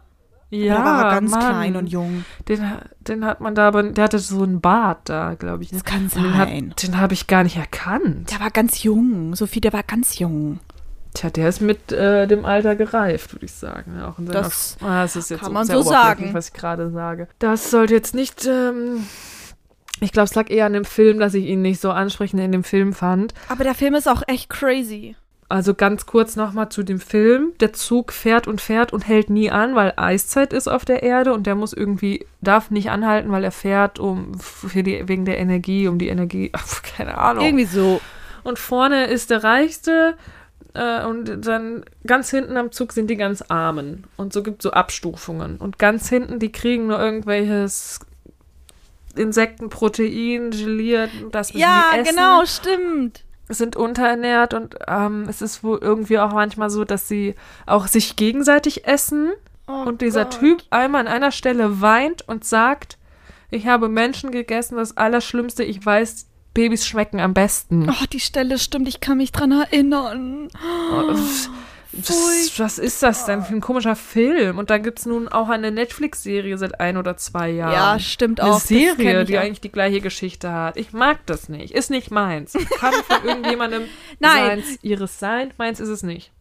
[0.51, 1.39] Ja, da war ganz Mann.
[1.41, 2.25] klein und jung.
[2.47, 2.65] Den,
[3.01, 5.71] den hat man da, aber der hatte so einen Bart da, glaube ich.
[5.71, 5.77] ne?
[5.79, 6.73] Das kann Und Den, hat- sein.
[6.81, 8.31] den habe ich gar nicht erkannt.
[8.31, 9.35] Der war ganz jung.
[9.35, 10.59] Sophie, der war ganz jung.
[11.13, 13.95] Tja, der ist mit äh, dem Alter gereift, würde ich sagen.
[13.97, 16.33] Ja, auch in seiner- Das ah, das ist jetzt kann man sehr so sagen.
[16.33, 17.27] was ich gerade sage.
[17.39, 18.45] Das sollte jetzt nicht.
[18.47, 19.05] Ähm,
[20.01, 22.51] ich glaube, es lag eher an dem Film, dass ich ihn nicht so ansprechend in
[22.51, 23.33] dem Film fand.
[23.49, 25.15] Aber der Film ist auch echt crazy.
[25.49, 27.53] Also ganz kurz nochmal zu dem Film.
[27.59, 31.33] Der Zug fährt und fährt und hält nie an, weil Eiszeit ist auf der Erde
[31.33, 35.39] und der muss irgendwie, darf nicht anhalten, weil er fährt um für die, wegen der
[35.39, 37.43] Energie, um die Energie, ach, keine Ahnung.
[37.43, 37.99] Irgendwie so.
[38.43, 40.15] Und vorne ist der Reichste
[40.75, 44.03] äh, und dann ganz hinten am Zug sind die ganz Armen.
[44.17, 45.57] Und so gibt es so Abstufungen.
[45.57, 48.01] Und ganz hinten, die kriegen nur irgendwelches
[49.15, 53.23] Insektenprotein, geliert, das müssen Ja, essen genau, stimmt.
[53.49, 57.35] Sind unterernährt und ähm, es ist wohl irgendwie auch manchmal so, dass sie
[57.65, 59.31] auch sich gegenseitig essen
[59.67, 60.39] Oh und dieser Gott.
[60.39, 62.97] Typ einmal an einer Stelle weint und sagt,
[63.51, 67.89] ich habe Menschen gegessen, das Allerschlimmste, ich weiß, Babys schmecken am besten.
[67.89, 70.49] Oh, die Stelle stimmt, ich kann mich dran erinnern.
[70.93, 71.15] Oh,
[71.95, 74.57] pff, was, ist das denn für ein komischer Film?
[74.57, 77.73] Und dann gibt es nun auch eine Netflix-Serie seit ein oder zwei Jahren.
[77.73, 78.55] Ja, stimmt Eine auch.
[78.55, 79.41] das kenn Serie, die auch.
[79.43, 80.77] eigentlich die gleiche Geschichte hat.
[80.77, 81.73] Ich mag das nicht.
[81.73, 82.53] Ist nicht meins.
[82.79, 83.83] Kann von irgendjemandem
[84.19, 84.61] Nein.
[84.63, 85.51] seins, ihres sein.
[85.57, 86.31] Meins ist es nicht.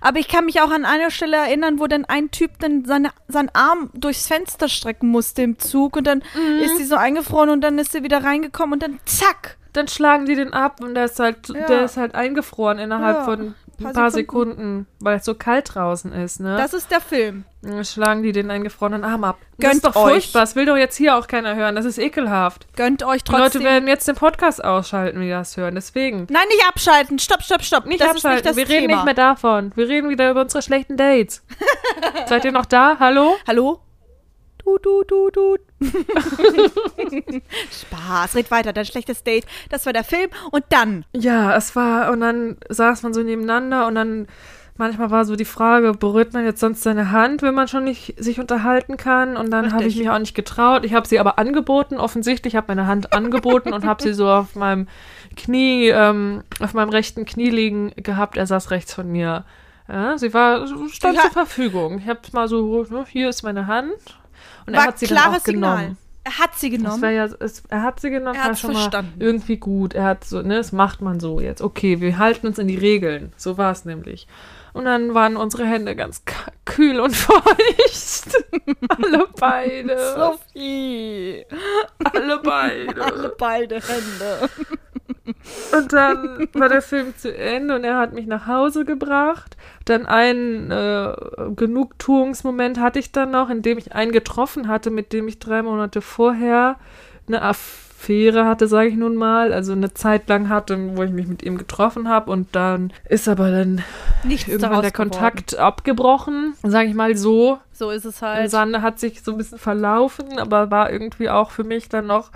[0.00, 3.10] Aber ich kann mich auch an eine Stelle erinnern, wo dann ein Typ dann seine,
[3.28, 6.58] seinen Arm durchs Fenster strecken musste im Zug und dann Mhm.
[6.62, 9.56] ist sie so eingefroren und dann ist sie wieder reingekommen und dann zack.
[9.72, 11.66] Dann schlagen die den ab und der ist halt, Ja.
[11.66, 14.50] der ist halt eingefroren innerhalb Ja, von paar paar, Sekunden.
[14.56, 16.56] Sekunden, weil es so kalt draußen ist, ne?
[16.56, 17.44] Das ist der Film.
[17.62, 19.38] Dann schlagen die den eingefrorenen Arm ab.
[19.58, 20.12] das Gönnt ist doch euch.
[20.12, 20.40] furchtbar.
[20.40, 21.76] Das will doch jetzt hier auch keiner hören.
[21.76, 22.66] Das ist ekelhaft.
[22.76, 23.62] Gönnt euch Die Leute trotzdem.
[23.64, 25.74] werden jetzt den Podcast ausschalten, die das hören.
[25.74, 26.26] Deswegen.
[26.30, 27.18] Nein, nicht abschalten.
[27.18, 27.86] Stopp, stopp, stopp.
[27.86, 28.36] Nicht das abschalten.
[28.36, 28.94] Nicht das Wir reden Thema.
[28.96, 29.72] nicht mehr davon.
[29.74, 31.42] Wir reden wieder über unsere schlechten Dates.
[32.26, 32.96] Seid ihr noch da?
[32.98, 33.34] Hallo?
[33.46, 33.80] Hallo?
[34.78, 35.56] Du, du, du, du.
[37.72, 38.36] Spaß.
[38.36, 39.46] Red weiter, dein schlechtes Date.
[39.68, 40.30] Das war der Film.
[40.50, 41.04] Und dann.
[41.12, 44.28] Ja, es war, und dann saß man so nebeneinander und dann
[44.76, 48.14] manchmal war so die Frage, berührt man jetzt sonst seine Hand, wenn man schon nicht
[48.22, 49.36] sich unterhalten kann?
[49.36, 50.84] Und dann habe ich mich auch nicht getraut.
[50.84, 52.54] Ich habe sie aber angeboten, offensichtlich.
[52.54, 54.88] Ich habe meine Hand angeboten und habe sie so auf meinem
[55.36, 58.36] Knie, ähm, auf meinem rechten Knie liegen gehabt.
[58.36, 59.44] Er saß rechts von mir.
[59.88, 61.22] Ja, sie war, stand Ja.
[61.22, 61.98] zur Verfügung.
[61.98, 64.19] Ich habe mal so, ne, hier ist meine Hand.
[64.66, 65.78] Und war er hat sie dann klares auch genommen.
[65.78, 65.96] Signal.
[66.22, 67.14] Er hat sie genommen.
[67.14, 69.14] ja, es, er hat sie genommen, Er war hat's schon verstanden.
[69.18, 69.94] mal irgendwie gut.
[69.94, 71.62] Er hat so, ne, das macht man so jetzt.
[71.62, 73.32] Okay, wir halten uns in die Regeln.
[73.36, 74.26] So war es nämlich.
[74.72, 76.22] Und dann waren unsere Hände ganz
[76.66, 78.44] kühl und feucht.
[78.88, 80.14] alle beide.
[80.54, 81.44] Sophie.
[82.12, 83.02] alle beide.
[83.04, 84.48] Alle beide Hände.
[85.72, 89.56] Und dann war der Film zu Ende und er hat mich nach Hause gebracht.
[89.84, 91.14] Dann einen äh,
[91.56, 95.62] Genugtuungsmoment hatte ich dann noch, in dem ich einen getroffen hatte, mit dem ich drei
[95.62, 96.76] Monate vorher
[97.26, 99.52] eine Affäre hatte, sage ich nun mal.
[99.52, 102.30] Also eine Zeit lang hatte, wo ich mich mit ihm getroffen habe.
[102.30, 103.82] Und dann ist aber dann
[104.24, 105.10] Nichts irgendwann der geworden.
[105.10, 107.58] Kontakt abgebrochen, sage ich mal so.
[107.72, 108.50] So ist es halt.
[108.50, 112.30] Sande hat sich so ein bisschen verlaufen, aber war irgendwie auch für mich dann noch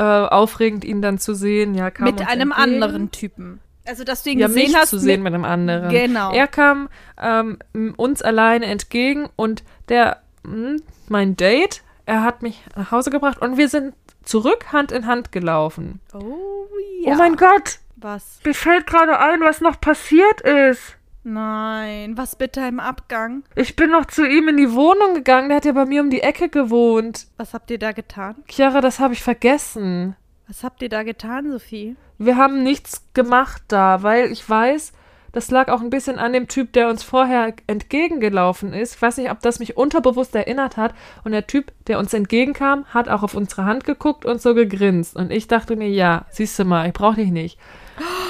[0.00, 1.74] äh, aufregend, ihn dann zu sehen.
[1.74, 2.52] Ja, kam Mit einem entgegen.
[2.82, 3.60] anderen Typen.
[3.86, 4.90] Also, dass du ihn Ja, gesehen mich hast.
[4.90, 5.90] zu sehen mit, mit einem anderen.
[5.90, 6.32] Genau.
[6.32, 6.88] Er kam
[7.20, 7.58] ähm,
[7.96, 10.76] uns alleine entgegen und der, mh,
[11.08, 15.32] mein Date, er hat mich nach Hause gebracht und wir sind zurück Hand in Hand
[15.32, 16.00] gelaufen.
[16.14, 16.66] oh,
[17.04, 17.12] ja.
[17.12, 18.38] Oh mein Gott, Was?
[18.44, 20.96] mir fällt gerade ein, was noch passiert ist.
[21.22, 22.16] Nein.
[22.16, 23.44] Was bitte im Abgang?
[23.54, 26.10] Ich bin noch zu ihm in die Wohnung gegangen, der hat ja bei mir um
[26.10, 27.26] die Ecke gewohnt.
[27.36, 28.36] Was habt ihr da getan?
[28.48, 30.16] Chiara, das habe ich vergessen.
[30.48, 31.96] Was habt ihr da getan, Sophie?
[32.18, 34.92] Wir haben nichts gemacht da, weil ich weiß,
[35.32, 38.96] das lag auch ein bisschen an dem Typ, der uns vorher entgegengelaufen ist.
[38.96, 40.94] Ich weiß nicht, ob das mich unterbewusst erinnert hat.
[41.22, 45.14] Und der Typ, der uns entgegenkam, hat auch auf unsere Hand geguckt und so gegrinst.
[45.14, 47.58] Und ich dachte mir, ja, siehst du mal, ich brauche dich nicht.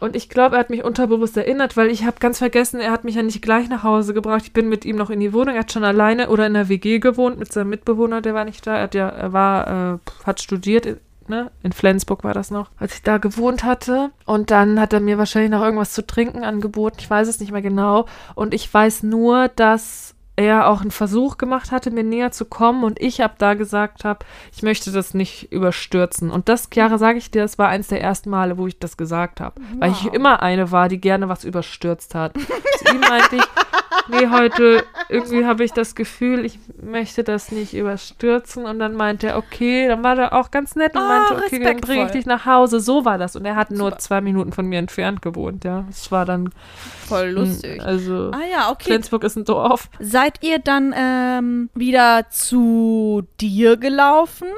[0.00, 3.04] Und ich glaube, er hat mich unterbewusst erinnert, weil ich habe ganz vergessen, er hat
[3.04, 4.42] mich ja nicht gleich nach Hause gebracht.
[4.44, 5.54] Ich bin mit ihm noch in die Wohnung.
[5.54, 8.66] Er hat schon alleine oder in der WG gewohnt mit seinem Mitbewohner, der war nicht
[8.66, 8.76] da.
[8.76, 10.96] Er hat ja, er war, äh, hat studiert,
[11.28, 11.50] ne?
[11.62, 14.10] In Flensburg war das noch, als ich da gewohnt hatte.
[14.24, 16.96] Und dann hat er mir wahrscheinlich noch irgendwas zu trinken angeboten.
[17.00, 18.06] Ich weiß es nicht mehr genau.
[18.34, 22.84] Und ich weiß nur, dass er auch einen Versuch gemacht hatte, mir näher zu kommen
[22.84, 26.30] und ich ab da gesagt habe, ich möchte das nicht überstürzen.
[26.30, 28.96] Und das, Chiara, sage ich dir, das war eins der ersten Male, wo ich das
[28.96, 29.60] gesagt habe.
[29.78, 32.34] Weil ich immer eine war, die gerne was überstürzt hat.
[32.36, 33.44] Zu ihm meinte ich,
[34.08, 38.64] nee, heute irgendwie habe ich das Gefühl, ich möchte das nicht überstürzen.
[38.64, 41.58] Und dann meinte er, okay, dann war er auch ganz nett und Ah, meinte, okay,
[41.62, 42.10] dann bringe ich respektvoll.
[42.12, 42.80] dich nach Hause.
[42.80, 43.36] So war das.
[43.36, 43.98] Und er hat nur Super.
[43.98, 45.84] zwei Minuten von mir entfernt gewohnt, ja.
[45.88, 46.50] Das war dann,
[47.10, 47.80] Voll lustig.
[47.82, 48.84] also, Ah ja, okay.
[48.84, 49.88] Flensburg ist ein Dorf.
[49.98, 54.48] Seid ihr dann ähm, wieder zu dir gelaufen?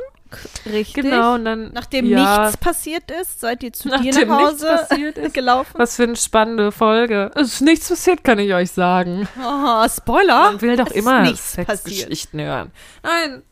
[0.66, 1.04] Richtig.
[1.04, 1.72] Genau, und dann.
[1.72, 5.34] Nachdem ja, nichts passiert ist, seid ihr zu dir nach Hause ist.
[5.34, 5.74] gelaufen?
[5.76, 7.30] Was für eine spannende Folge.
[7.34, 9.28] Es ist nichts passiert, kann ich euch sagen.
[9.38, 10.52] Oh, Spoiler.
[10.52, 11.34] Man will doch Es immer.
[11.34, 12.70] Sexgeschichten hören.
[13.02, 13.42] Nein,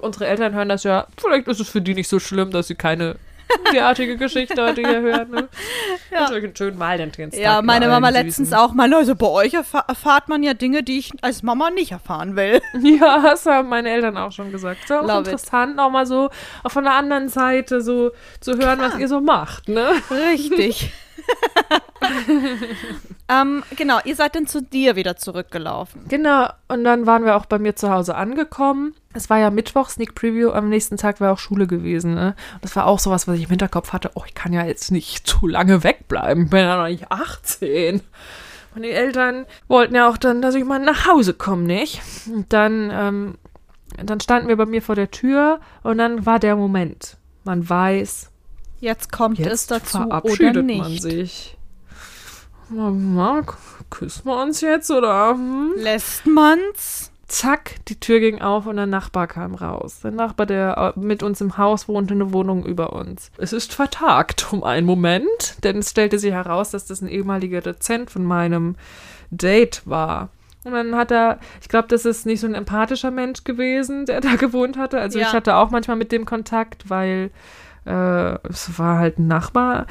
[0.00, 1.06] unsere Eltern hören das ja.
[1.16, 3.16] Vielleicht ist es für die nicht so schlimm, dass sie keine
[3.72, 5.30] derartige Geschichte heute hier hören.
[5.30, 5.48] Ne?
[6.10, 6.20] Ja.
[6.20, 6.26] Ja.
[6.28, 7.40] einen schönen Valentinstag.
[7.40, 8.92] Ja, meine Mama letztens auch mal.
[8.92, 12.60] Also bei euch erfa erfahrt man ja Dinge, die ich als Mama nicht erfahren will.
[13.00, 14.84] Ja, das haben meine Eltern auch schon gesagt.
[14.84, 15.26] Ist auch Love it.
[15.28, 16.30] interessant, auch mal so
[16.64, 18.10] auch von der anderen Seite so
[18.40, 19.90] zu hören, was ihr so macht, ne?
[20.10, 20.92] Richtig.
[23.28, 26.02] ähm, genau, ihr seid dann zu dir wieder zurückgelaufen.
[26.08, 28.94] Genau, und dann waren wir auch bei mir zu Hause angekommen.
[29.12, 32.14] Es war ja Mittwoch, Sneak Preview, am nächsten Tag wäre auch Schule gewesen.
[32.14, 32.34] Ne?
[32.62, 34.10] Das war auch sowas, was ich im Hinterkopf hatte.
[34.14, 36.44] Oh, ich kann ja jetzt nicht zu lange wegbleiben.
[36.44, 38.02] Ich bin ja noch nicht 18.
[38.74, 42.00] Und die Eltern wollten ja auch dann, dass ich mal nach Hause komme, nicht?
[42.32, 43.34] Und dann, ähm,
[43.96, 47.16] dann standen wir bei mir vor der Tür und dann war der Moment.
[47.42, 48.29] Man weiß,
[48.80, 51.02] Jetzt kommt es jetzt dazu verabschiedet oder man nicht.
[51.02, 51.56] sich.
[52.68, 53.42] Mama,
[53.90, 55.32] küssen wir uns jetzt oder?
[55.32, 55.72] Hm?
[55.76, 57.10] Lässt man's?
[57.26, 60.00] Zack, die Tür ging auf und der Nachbar kam raus.
[60.02, 63.30] Der Nachbar, der äh, mit uns im Haus wohnte, eine Wohnung über uns.
[63.38, 65.28] Es ist vertagt um einen Moment,
[65.62, 68.74] denn es stellte sich heraus, dass das ein ehemaliger Dozent von meinem
[69.30, 70.30] Date war.
[70.64, 74.20] Und dann hat er, ich glaube, das ist nicht so ein empathischer Mensch gewesen, der
[74.20, 74.98] da gewohnt hatte.
[75.00, 75.28] Also Ja.
[75.28, 77.30] ich hatte auch manchmal mit dem Kontakt, weil
[77.86, 79.86] äh, es war halt ein Nachbar.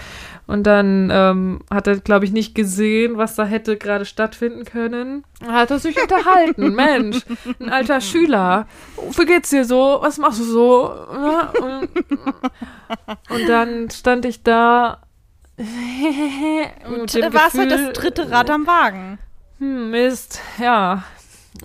[0.48, 5.24] Und dann ähm, hat er, glaube ich, nicht gesehen, was da hätte gerade stattfinden können.
[5.48, 6.74] Hat er sich unterhalten.
[6.74, 7.18] Mensch,
[7.60, 8.68] ein alter Schüler.
[9.16, 10.00] Wie geht's dir so?
[10.02, 10.94] Was machst du so?
[11.14, 11.90] Ja, und,
[13.30, 15.02] und dann stand ich da.
[15.58, 19.20] mit dem War es halt das dritte Rad am Wagen.
[19.60, 21.04] hm, Mist, ja.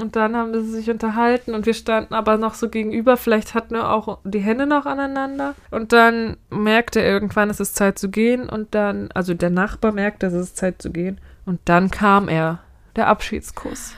[0.00, 3.16] Und dann haben sie sich unterhalten und wir standen aber noch so gegenüber.
[3.16, 5.54] Vielleicht hatten wir auch die Hände noch aneinander.
[5.70, 8.48] Und dann merkte er irgendwann, es ist Zeit zu gehen.
[8.48, 11.20] Und dann, also der Nachbar merkte, es ist Zeit zu gehen.
[11.46, 12.60] Und dann kam er,
[12.96, 13.94] der Abschiedskuss.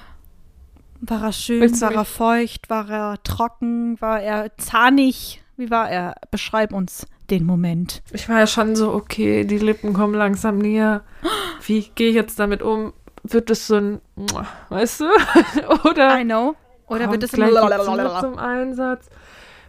[1.01, 5.43] War er schön, Willst war er feucht, war er trocken, war er zahnig?
[5.57, 6.15] Wie war er?
[6.31, 8.03] Beschreib uns den Moment.
[8.13, 11.03] Ich war ja schon so, okay, die Lippen kommen langsam näher.
[11.67, 12.93] Wie gehe ich jetzt damit um?
[13.29, 14.01] Wird es so ein,
[14.69, 15.05] weißt du?
[15.89, 16.55] Oder I know.
[16.87, 17.53] Oder wird es gleich
[18.21, 19.09] zum Einsatz?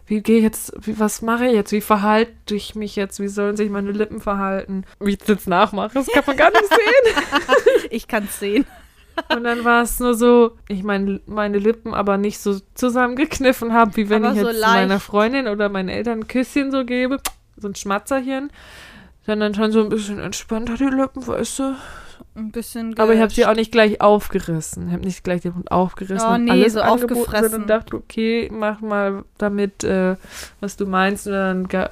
[0.06, 1.70] Wie gehe ich jetzt, wie, was mache ich jetzt?
[1.72, 3.20] Wie verhalte ich mich jetzt?
[3.20, 4.84] Wie sollen sich meine Lippen verhalten?
[5.00, 7.24] Wie ich es jetzt nachmache, das kann man gar nicht sehen.
[7.90, 8.66] Ich kann's sehen.
[9.34, 13.96] Und dann war es nur so, ich meine, meine Lippen aber nicht so zusammengekniffen habe,
[13.96, 15.04] wie wenn Aber ich so jetzt meiner leicht.
[15.04, 17.18] Freundin oder meinen Eltern ein Küsschen so gebe,
[17.56, 18.50] so ein Schmatzerchen,
[19.26, 21.76] sondern schon so ein bisschen entspannter die Lippen, weißt du?
[22.38, 24.86] Ein bisschen Aber ich habe sie auch nicht gleich aufgerissen.
[24.86, 27.50] Ich habe nicht gleich den Mund aufgerissen Oh und nee, alles so aufgefressen.
[27.50, 30.14] sondern dachte, okay, mach mal damit, äh,
[30.60, 31.26] was du meinst.
[31.26, 31.88] Und dann äh,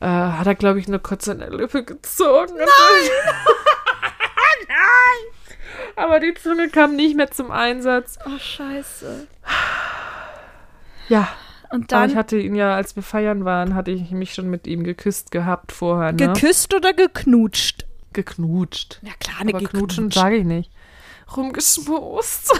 [0.00, 2.54] hat er, glaube ich, nur kurz der Lippe gezogen.
[2.56, 2.66] Nein!
[4.68, 5.94] Nein!
[5.94, 8.18] Aber die Zunge kam nicht mehr zum Einsatz.
[8.26, 9.28] Oh, scheiße.
[11.08, 11.28] Ja,
[11.70, 14.50] Und aber dann ich hatte ihn ja, als wir feiern waren, hatte ich mich schon
[14.50, 16.16] mit ihm geküsst gehabt vorher, ne?
[16.16, 17.83] geküsst oder geknutscht?
[18.14, 18.98] Geknutscht.
[19.02, 20.70] Ja klar, eine Aber knutschen sage ich nicht.
[21.36, 22.52] Rumgeschmust.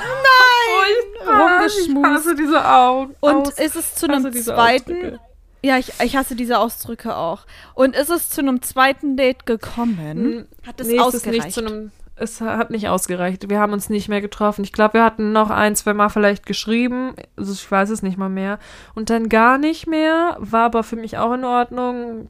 [1.25, 1.67] Nein!
[1.67, 3.15] Ich hasse diese Augen.
[3.21, 4.93] Und Aus- ist es zu einem zweiten?
[4.97, 5.21] Ausdrücke.
[5.63, 7.47] Ja, ich, ich hasse diese Ausdrücke auch.
[7.75, 10.47] Und ist es zu einem zweiten Date gekommen?
[10.67, 11.45] Hat es nee, es ist ausgereicht?
[11.45, 11.91] nicht zu einem.
[12.17, 13.49] Es hat nicht ausgereicht.
[13.49, 14.63] Wir haben uns nicht mehr getroffen.
[14.63, 17.15] Ich glaube, wir hatten noch ein, zwei Mal vielleicht geschrieben.
[17.37, 18.59] Also ich weiß es nicht mal mehr.
[18.95, 20.37] Und dann gar nicht mehr.
[20.39, 22.29] War aber für mich auch in Ordnung.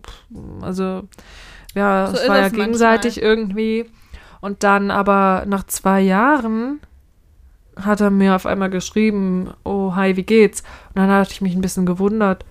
[0.63, 1.03] Also,
[1.75, 2.67] ja, So es war ja es manchmal.
[2.67, 3.87] gegenseitig irgendwie.
[4.41, 6.81] Und dann aber nach zwei Jahren
[7.81, 10.63] hat er mir auf einmal geschrieben, oh, hi, wie geht's?
[10.95, 12.45] Und dann hatte ich mich ein bisschen gewundert.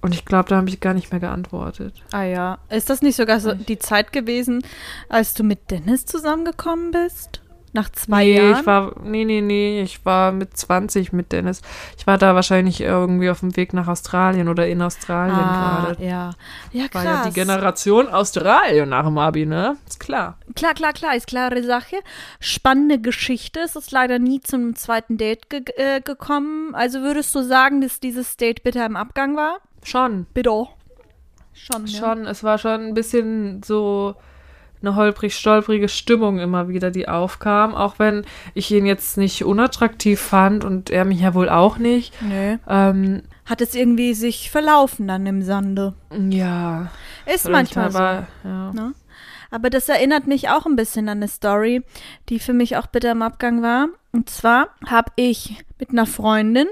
[0.00, 1.92] Und ich glaube, da habe ich gar nicht mehr geantwortet.
[2.12, 2.58] ah ja.
[2.70, 4.62] Ist das nicht sogar so die Zeit gewesen,
[5.08, 7.42] als du mit Dennis zusammengekommen bist?
[7.78, 8.60] Nach zwei nee, Jahren?
[8.60, 11.62] ich war, nee, nee, nee, ich war mit 20 mit Dennis.
[11.96, 16.04] Ich war da wahrscheinlich irgendwie auf dem Weg nach Australien oder in Australien ah, gerade.
[16.04, 16.30] ja.
[16.72, 17.04] Ja, War krass.
[17.04, 19.76] ja die Generation Australien nach dem Abi, ne?
[19.86, 20.38] Ist klar.
[20.56, 21.98] Klar, klar, klar, ist klare Sache.
[22.40, 23.60] Spannende Geschichte.
[23.60, 26.74] Es ist leider nie zum zweiten Date ge äh, gekommen.
[26.74, 29.58] Also würdest du sagen, dass dieses Date bitter im Abgang war?
[29.84, 30.26] Schon.
[30.34, 30.66] Bitte.
[31.52, 31.98] Schon, ja.
[32.00, 32.26] Schon.
[32.26, 34.16] Es war schon ein bisschen so
[34.80, 37.74] eine holprig-stolprige Stimmung immer wieder, die aufkam.
[37.74, 42.14] Auch wenn ich ihn jetzt nicht unattraktiv fand und er mich ja wohl auch nicht.
[42.22, 42.58] Nö.
[42.68, 45.94] Ähm, Hat es irgendwie sich verlaufen dann im Sande.
[46.30, 46.90] ja.
[47.26, 47.98] Ist manchmal so.
[47.98, 48.72] war, ja.
[48.72, 48.94] Ne?
[49.50, 51.82] Aber das erinnert mich auch ein bisschen an eine Story,
[52.28, 53.88] die für mich auch bitter im Abgang war.
[54.12, 56.68] Und zwar habe ich mit einer Freundin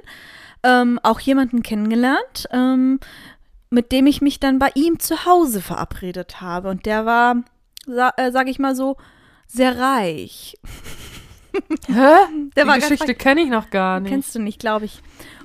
[0.63, 3.01] ähm, auch jemanden kennengelernt, ähm,
[3.71, 6.69] mit dem ich mich dann bei ihm zu Hause verabredet habe.
[6.69, 7.37] Und der war,
[7.87, 8.97] sa äh, sag ich mal so,
[9.47, 10.57] sehr reich.
[11.87, 12.15] Hä?
[12.57, 14.11] Der Die Geschichte kenne ich noch gar nicht.
[14.11, 15.01] Kennst du nicht, glaube ich.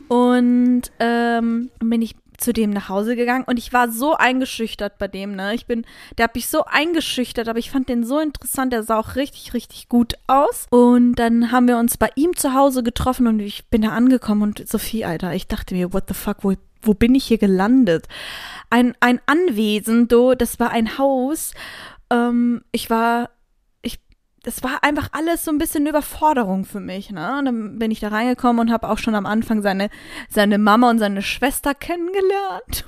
[0.10, 5.08] Und ähm, bin ich zu dem nach Hause gegangen und ich war so eingeschüchtert bei
[5.08, 5.54] dem, ne?
[5.54, 5.86] Ich bin,
[6.18, 9.54] der hat mich so eingeschüchtert, aber ich fand den so interessant, der sah auch richtig,
[9.54, 10.66] richtig gut aus.
[10.72, 14.42] Und dann haben wir uns bei ihm zu Hause getroffen und ich bin da angekommen
[14.42, 18.08] und Sophie, Alter, ich dachte mir, what the fuck, wo, wo bin ich hier gelandet?
[18.70, 21.54] Ein, ein Anwesen, do, das war ein Haus.
[22.12, 23.30] Ähm, ich war
[24.44, 27.38] das war einfach alles so ein bisschen Überforderung für mich, ne?
[27.38, 29.90] Und dann bin ich da reingekommen und habe auch schon am Anfang seine,
[30.30, 32.86] seine Mama und seine Schwester kennengelernt.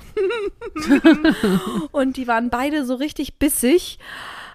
[1.92, 3.98] und die waren beide so richtig bissig.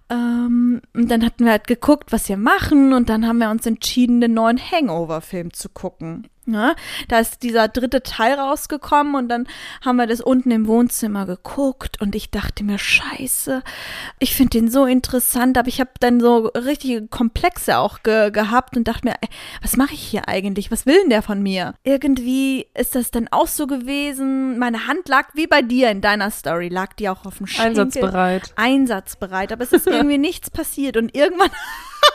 [0.10, 3.66] Ähm, und dann hatten wir halt geguckt, was wir machen und dann haben wir uns
[3.66, 6.28] entschieden, den neuen Hangover-Film zu gucken.
[6.50, 6.76] Ne?
[7.08, 9.48] Da ist dieser dritte Teil rausgekommen und dann
[9.86, 13.62] haben wir das unten im Wohnzimmer geguckt und ich dachte mir, scheiße,
[14.20, 18.76] ich finde den so interessant, aber ich habe dann so richtige Komplexe auch ge gehabt
[18.76, 19.30] und dachte mir, ey,
[19.62, 20.72] was mache ich hier eigentlich?
[20.72, 21.74] Was will denn der von mir?
[21.84, 26.32] Irgendwie ist das dann auch so gewesen, meine Hand lag wie bei dir in deiner
[26.32, 28.54] Story, lag die auch auf dem Schenkel Einsatzbereit.
[28.56, 31.52] einsatzbereit, aber es ist irgendwie nichts passiert und irgendwann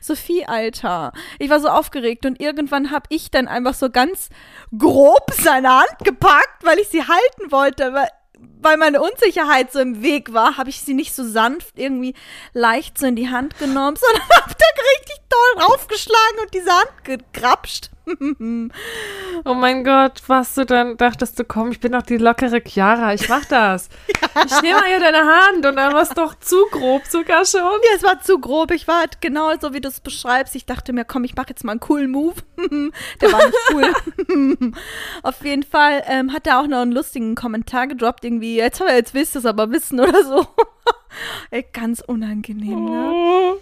[0.00, 4.28] Sophie, Alter, ich war so aufgeregt und irgendwann habe ich dann einfach so ganz
[4.76, 8.08] grob seine Hand gepackt, weil ich sie halten wollte, weil,
[8.78, 12.14] meine Unsicherheit so im Weg war, habe ich sie nicht so sanft irgendwie
[12.52, 17.04] leicht so in die Hand genommen, sondern habe da richtig doll draufgeschlagen und diese Hand
[17.04, 17.90] gekrapscht.
[19.44, 23.14] Oh mein Gott, was du dann dachtest du, komm, ich bin doch die lockere Chiara,
[23.14, 23.88] ich mach das.
[24.44, 27.60] Ich nehme mal hier deine Hand und dann war es doch zu grob sogar schon.
[27.60, 28.70] Ja, es war zu grob.
[28.70, 30.54] Ich war halt genau so, wie du es beschreibst.
[30.54, 32.36] Ich dachte mir, komm, ich mache jetzt mal einen coolen Move.
[33.20, 34.62] Der war nicht cool.
[35.24, 39.14] Auf jeden Fall ähm, hat er auch noch einen lustigen Kommentar gedroppt, irgendwie, jetzt, jetzt
[39.14, 40.46] willst du es aber wissen oder so.
[41.50, 43.56] Ey, ganz unangenehm, ne?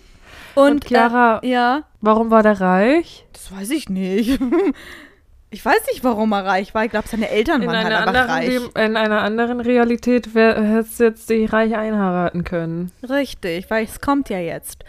[0.55, 3.27] Und, Und Chiara- äh, ja, Warum war der reich?
[3.33, 4.39] das weiß ich nicht.
[5.51, 6.85] Ich weiß nicht, warum er reich war.
[6.85, 8.49] Ich glaube, seine Eltern In waren halt einfach reich.
[8.49, 12.93] Leben- in einer anderen Realität hättest du jetzt die reich einheiraten können.
[13.09, 14.85] Richtig, weil es kommt ja jetzt.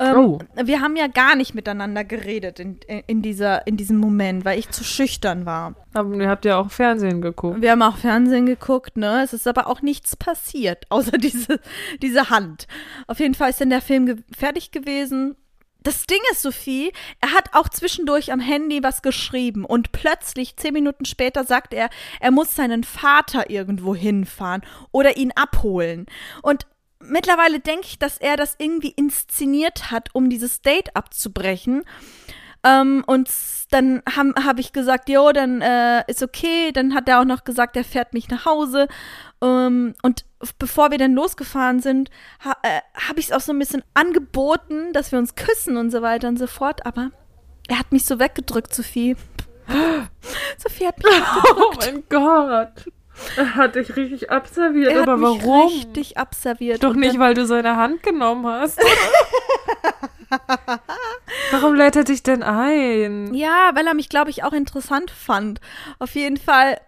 [0.00, 0.38] Ähm, Oh.
[0.56, 4.70] Wir haben ja gar nicht miteinander geredet in, in, dieser, in diesem Moment, weil ich
[4.70, 5.74] zu schüchtern war.
[5.94, 7.60] Aber ihr habt ja auch Fernsehen geguckt.
[7.62, 9.20] Wir haben auch Fernsehen geguckt, ne?
[9.22, 11.60] Es ist aber auch nichts passiert, außer diese,
[12.02, 12.66] diese Hand.
[13.06, 15.36] Auf jeden Fall ist dann der Film ge fertig gewesen.
[15.82, 20.74] Das Ding ist, Sophie, er hat auch zwischendurch am Handy was geschrieben und plötzlich, zehn
[20.74, 21.88] Minuten später, sagt er,
[22.20, 24.62] er muss seinen Vater irgendwo hinfahren
[24.92, 26.06] oder ihn abholen.
[26.42, 26.66] Und
[27.00, 31.84] mittlerweile denke ich, dass er das irgendwie inszeniert hat, um dieses Date abzubrechen.
[32.62, 33.30] Ähm, und
[33.70, 36.72] dann habe hab ich gesagt, jo, dann äh, ist okay.
[36.72, 38.88] Dann hat er auch noch gesagt, er fährt mich nach Hause.
[39.42, 40.24] Ähm, und
[40.58, 42.10] bevor wir dann losgefahren sind,
[42.44, 45.90] ha, äh, habe ich es auch so ein bisschen angeboten, dass wir uns küssen und
[45.90, 46.84] so weiter und so fort.
[46.84, 47.10] Aber
[47.68, 49.16] er hat mich so weggedrückt, Sophie.
[50.58, 51.06] Sophie hat mich
[51.56, 52.84] Oh mein Gott.
[53.36, 54.92] Er hat dich richtig abserviert.
[54.92, 55.68] Er hat aber mich warum?
[55.68, 56.82] richtig abserviert.
[56.82, 58.80] Doch nicht, weil du seine Hand genommen hast.
[61.50, 63.34] warum lädt er dich denn ein?
[63.34, 65.60] Ja, weil er mich, glaube ich, auch interessant fand.
[65.98, 66.80] Auf jeden Fall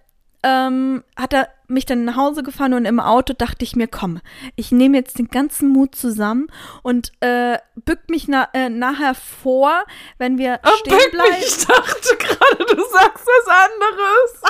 [0.44, 4.20] ähm, hat er mich dann nach Hause gefahren und im Auto dachte ich mir, komm,
[4.56, 6.48] ich nehme jetzt den ganzen Mut zusammen
[6.82, 9.84] und äh, bück mich na äh, nachher vor,
[10.18, 11.30] wenn wir Oh, stehen bück bleiben.
[11.30, 11.46] mich.
[11.46, 14.42] Ich dachte gerade, du sagst was anderes.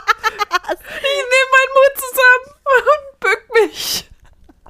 [0.73, 2.47] ich nehme meinen Mut zusammen
[2.89, 4.09] und bück mich.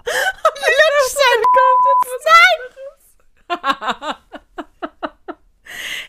[0.05, 1.19] Lutscht
[1.55, 2.11] kommt jetzt
[3.49, 4.17] was anderes.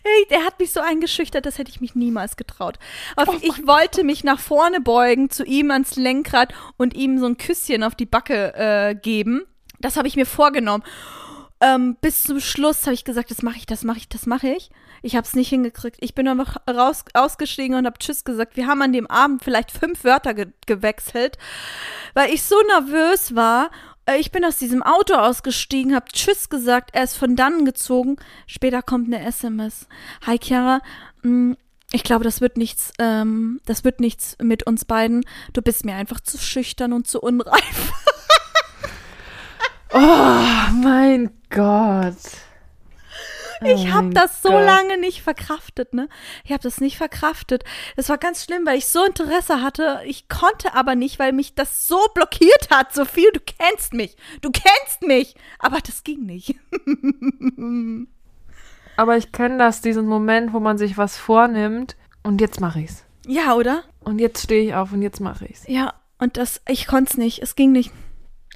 [0.04, 2.80] Hey, der hat mich so eingeschüchtert, das hätte ich mich niemals getraut.
[3.16, 7.38] Auf, ich wollte mich nach vorne beugen, zu ihm ans Lenkrad und ihm so ein
[7.38, 9.44] Küsschen auf die Backe äh, geben.
[9.80, 10.84] Das habe ich mir vorgenommen.
[11.64, 14.50] Ähm, bis zum Schluss habe ich gesagt, das mache ich, das mache ich, das mache
[14.50, 14.70] ich.
[15.02, 15.98] Ich habe es nicht hingekriegt.
[16.02, 18.58] Ich bin einfach raus, ausgestiegen und habe Tschüss gesagt.
[18.58, 21.38] Wir haben an dem Abend vielleicht fünf Wörter ge gewechselt,
[22.14, 23.72] weil ich so nervös war.
[24.06, 28.18] Äh, Ich bin aus diesem Auto ausgestiegen, habe Tschüss gesagt, er ist von dannen gezogen.
[28.48, 29.88] Später kommt eine SMS.
[30.26, 30.82] Hi Chiara,
[31.22, 31.56] mh,
[31.92, 35.24] ich glaube, das wird nichts, ähm, das wird nichts mit uns beiden.
[35.54, 37.92] Du bist mir einfach zu schüchtern und zu unreif.
[39.96, 42.16] Oh mein Gott.
[43.66, 44.64] Ich Oh habe das so Gott.
[44.66, 46.10] lange nicht verkraftet, ne?
[46.44, 47.64] Ich habe das nicht verkraftet.
[47.96, 50.02] Das war ganz schlimm, weil ich so Interesse hatte.
[50.06, 52.94] Ich konnte aber nicht, weil mich das so blockiert hat.
[52.94, 54.16] Sophie, du kennst mich.
[54.42, 55.36] Du kennst mich.
[55.60, 56.56] Aber das ging nicht.
[58.96, 63.04] Aber ich kenne das, diesen Moment, wo man sich was vornimmt und jetzt mache ich's.
[63.26, 63.84] Ja, oder?
[64.02, 65.64] Und jetzt stehe ich auf und jetzt mache ich's.
[65.68, 67.40] Ja, und das, ich konnte es nicht.
[67.42, 67.92] Es ging nicht.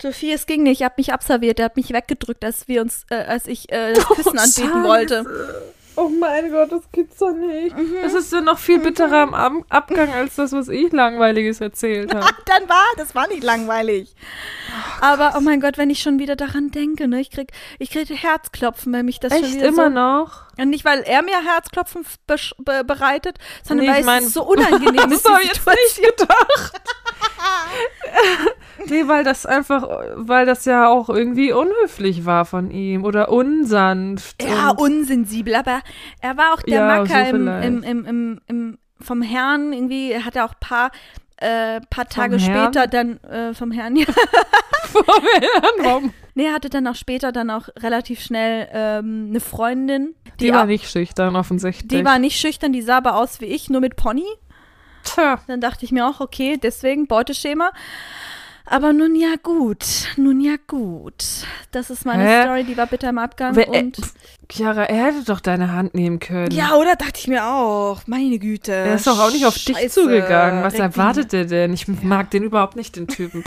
[0.01, 0.81] Sophie, es ging nicht.
[0.81, 1.59] Er hat mich abserviert.
[1.59, 5.25] Er hat mich weggedrückt, als wir uns, äh, als ich äh, das Küssen anbieten wollte.
[5.99, 7.75] Oh mein Gott, das gibt's doch nicht.
[8.03, 12.13] Das ist ja noch viel bitterer am Ab Abgang als das, was ich Langweiliges erzählt
[12.13, 12.27] habe.
[12.45, 14.13] Dann war, das war nicht langweilig.
[15.01, 18.07] Aber oh mein Gott, wenn ich schon wieder daran denke, ne, ich krieg, ich krieg
[18.11, 20.43] Herzklopfen, weil mich das schon Echt wieder immer so, noch?
[20.59, 24.43] Und nicht, weil er mir Herzklopfen be bereitet, sondern Nee, weil ich mein- es so
[24.43, 25.25] unangenehm ist.
[25.25, 26.81] Das habe ich jetzt nicht gedacht.
[28.89, 34.41] Nee, weil das einfach, weil das ja auch irgendwie unhöflich war von ihm oder unsanft.
[34.43, 35.81] Ja, unsensibel, aber
[36.21, 40.15] er war auch der Ja, Macker so im, im, im, im, im, vom Herrn, irgendwie,
[40.17, 40.91] hat er auch ein paar,
[41.37, 42.71] äh, paar Tage Herrn?
[42.73, 44.05] später dann, äh, vom Herrn, ja.
[45.83, 46.13] Warum?
[46.33, 50.15] nee, er hatte dann auch später dann auch relativ schnell ähm, eine Freundin.
[50.39, 51.87] Die, war auch- nicht schüchtern, offensichtlich.
[51.99, 54.25] Die war nicht schüchtern, die sah aber aus wie ich, nur mit Pony.
[55.03, 55.39] Tja.
[55.47, 57.71] Dann dachte ich mir auch, okay, deswegen Beuteschema.
[58.69, 59.85] Aber nun ja gut,
[60.17, 61.23] nun ja gut.
[61.71, 62.41] Das ist meine Hä?
[62.43, 63.55] Story, die war bitter im Abgang.
[63.55, 63.97] Wer- äh, und
[64.49, 66.51] Chiara, er hätte doch deine Hand nehmen können.
[66.51, 68.01] ja, oder dachte ich mir auch.
[68.07, 68.71] Meine Güte.
[68.73, 70.01] Er ist doch auch nicht auf dich Scheiße.
[70.01, 70.63] zugegangen.
[70.63, 71.73] Was Regt erwartet der denn?
[71.73, 73.43] Ich mag den überhaupt nicht, den Typen.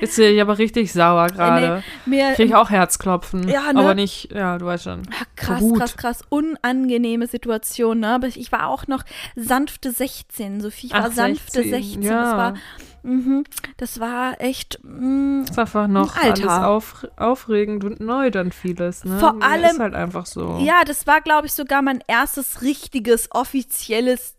[0.00, 1.82] Jetzt bin ich aber richtig sauer gerade.
[2.06, 3.48] Nee, Kriege ich auch Herzklopfen.
[3.48, 3.78] Ja, ne?
[3.80, 5.02] Aber nicht, ja, du weißt schon.
[5.10, 5.78] Ah, krass, Wut.
[5.78, 6.22] krass, krass.
[6.28, 8.14] Unangenehme Situation, ne?
[8.14, 9.04] Aber ich war auch noch
[9.36, 10.86] sanfte 16, Sophie.
[10.88, 12.02] Ich war Ach, sanfte 16, 16.
[12.02, 12.22] ja.
[12.22, 12.54] Das war
[13.02, 13.44] Mhm.
[13.76, 14.78] Das war echt.
[14.82, 16.50] mm, ist einfach noch Alter.
[16.50, 19.18] alles auf, aufregend und neu dann vieles, ne?
[19.18, 20.58] Vor allem- Ist halt einfach so.
[20.60, 24.36] Ja, das war, glaube ich, sogar mein erstes richtiges, offizielles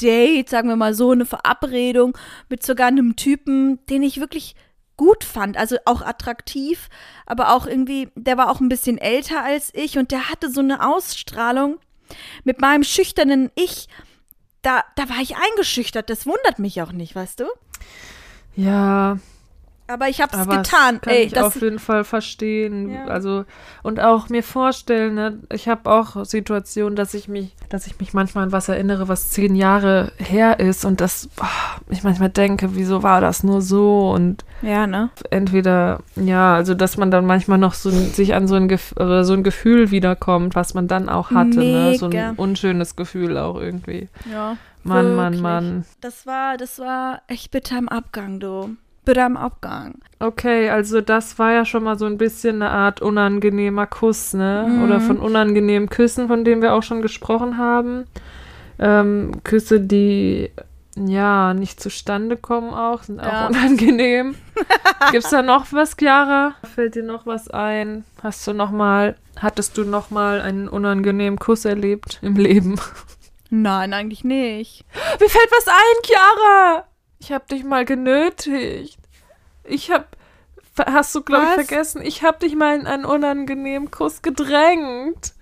[0.00, 2.16] Date, sagen wir mal so, eine Verabredung
[2.48, 4.54] mit sogar einem Typen, den ich wirklich
[4.96, 6.88] gut fand, also auch attraktiv,
[7.26, 10.60] aber auch irgendwie, der war auch ein bisschen älter als ich und der hatte so
[10.60, 11.78] eine Ausstrahlung
[12.44, 13.88] mit meinem schüchternen Ich.
[14.62, 17.44] Da, da war ich eingeschüchtert, das wundert mich auch nicht, weißt du?
[18.56, 19.18] Ja,
[19.86, 21.00] Aber ich hab's aber getan.
[21.00, 22.90] kann Ey, ich das, auf jeden Fall verstehen.
[22.90, 23.04] Ja.
[23.06, 23.44] Also
[23.82, 25.38] und auch mir vorstellen, ne?
[25.52, 29.30] ich habe auch Situationen, dass ich mich, dass ich mich manchmal an was erinnere, was
[29.30, 31.46] zehn Jahre her ist und das ah,
[31.88, 35.10] ich manchmal denke, wieso war das nur so und ja, ne?
[35.30, 39.32] entweder, ja, also dass man dann manchmal noch so sich an so ein, Gef so
[39.32, 41.94] ein Gefühl wiederkommt, was man dann auch hatte, ne?
[41.96, 44.08] So ein unschönes Gefühl auch irgendwie.
[44.30, 44.56] Ja.
[44.84, 45.40] Mann, Mann.
[45.40, 45.84] Mann.
[46.00, 48.76] Das war, das war echt bitter im Abgang, du.
[49.04, 49.94] Bitter im Abgang.
[50.18, 54.66] Okay, also das war ja schon mal so ein bisschen eine Art unangenehmer Kuss, ne?
[54.68, 54.84] Mhm.
[54.84, 58.04] Oder von unangenehmen Küssen, von denen wir auch schon gesprochen haben.
[58.78, 60.50] Ähm, Küsse, die
[60.96, 63.46] ja nicht zustande kommen auch, sind Ja.
[63.46, 64.34] auch unangenehm.
[65.12, 66.54] Gibt's da noch was, Chiara?
[66.74, 68.04] Fällt dir noch was ein?
[68.22, 72.78] Hast du noch mal, hattest du noch mal einen unangenehmen Kuss erlebt im Leben?
[73.50, 74.84] Nein, eigentlich nicht.
[75.20, 76.84] Mir fällt was ein, Chiara!
[77.18, 78.98] Ich hab dich mal genötigt.
[79.64, 80.16] Ich hab.
[80.86, 81.66] Hast du, glaube ich, Was?
[81.66, 82.02] vergessen?
[82.02, 85.32] Ich hab dich mal in einen unangenehmen Kuss gedrängt.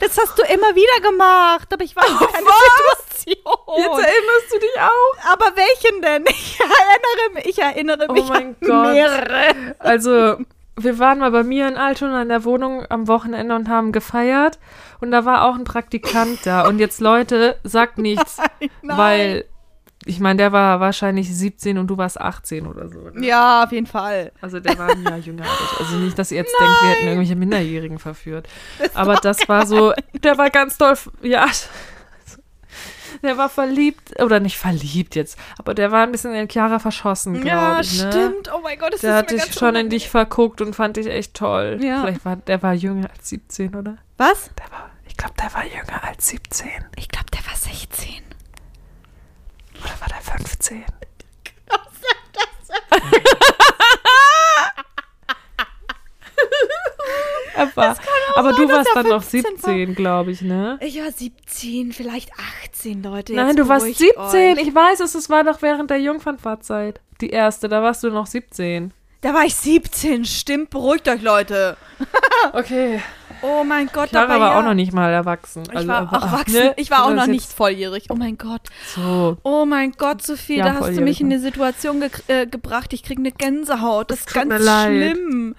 [0.00, 4.04] Das hast du immer wieder gemacht, aber ich weiß Oh, keine Jetzt Situation.
[4.04, 5.32] erinnerst du dich auch?
[5.32, 6.24] Aber welchen denn?
[6.28, 8.92] Ich erinnere mich, ich erinnere Oh mich mein an Gott.
[8.92, 9.74] mehrere.
[9.80, 10.36] Also,
[10.76, 14.58] wir waren mal bei mir in Altona in der Wohnung am Wochenende und haben gefeiert.
[15.00, 16.66] Und da war auch ein Praktikant da.
[16.66, 18.38] Und jetzt, Leute, sagt nichts,
[18.82, 18.98] Nein.
[18.98, 19.44] weil.
[20.04, 23.10] Ich meine, der war wahrscheinlich 17 und du warst 18 oder so.
[23.10, 23.26] Ne?
[23.26, 24.32] Ja, auf jeden Fall.
[24.40, 25.80] Also der war ein Jahr jünger als ich.
[25.80, 28.48] Also nicht, dass ihr jetzt denkt, wir hätten irgendwelche Minderjährigen verführt.
[28.94, 29.92] Aber das war so,
[30.22, 31.46] der war ganz toll, ja.
[33.22, 37.32] Der war verliebt, oder nicht verliebt jetzt, aber der war ein bisschen in Chiara verschossen,
[37.34, 38.02] glaube Ja, ich.
[38.04, 38.12] Ne?
[38.12, 38.50] stimmt.
[38.54, 39.90] Oh mein Gott, das Der ist hat ganz schon in unangenehm.
[39.90, 41.78] dich verguckt und fand dich echt toll.
[41.82, 42.02] Ja.
[42.02, 43.96] Vielleicht war, der war jünger als 17, oder?
[44.18, 44.50] Was?
[44.58, 44.87] Der war,
[45.18, 46.68] glaube, der war jünger als 17.
[46.96, 48.22] Ich glaube, der war 16.
[49.84, 50.84] Oder war der 15?
[57.56, 57.96] aber
[58.36, 59.74] aber sein, du warst dann noch 15 war.
[59.74, 60.78] 17, glaube ich, ne?
[60.80, 62.30] Ich war 17, vielleicht
[62.64, 63.34] 18, Leute.
[63.34, 64.58] Nein, du warst beruhigt 17.
[64.58, 64.66] Euch.
[64.66, 67.00] Ich weiß es, es war doch während der Jungfernfahrzeit.
[67.20, 68.92] Die erste, da warst du noch 17.
[69.20, 70.70] Da war ich 17, stimmt.
[70.70, 71.76] Beruhigt euch, Leute.
[72.52, 73.02] Okay.
[73.42, 74.58] Oh mein Gott, Clara dabei war ja.
[74.58, 75.62] auch noch nicht mal erwachsen.
[75.70, 76.52] Ich Also, war aber- auch erwachsen.
[76.54, 76.74] ne?
[76.76, 78.06] Ich war auch Das noch nicht volljährig.
[78.10, 78.62] Oh mein Gott.
[78.94, 79.36] So.
[79.42, 81.34] Oh mein Gott, Sophie, Ja, da hast du mich in ne?
[81.34, 82.92] eine Situation ge äh, gebracht.
[82.92, 84.10] Ich krieg eine Gänsehaut.
[84.10, 84.54] Das Es ist ganz
[84.86, 85.54] schlimm.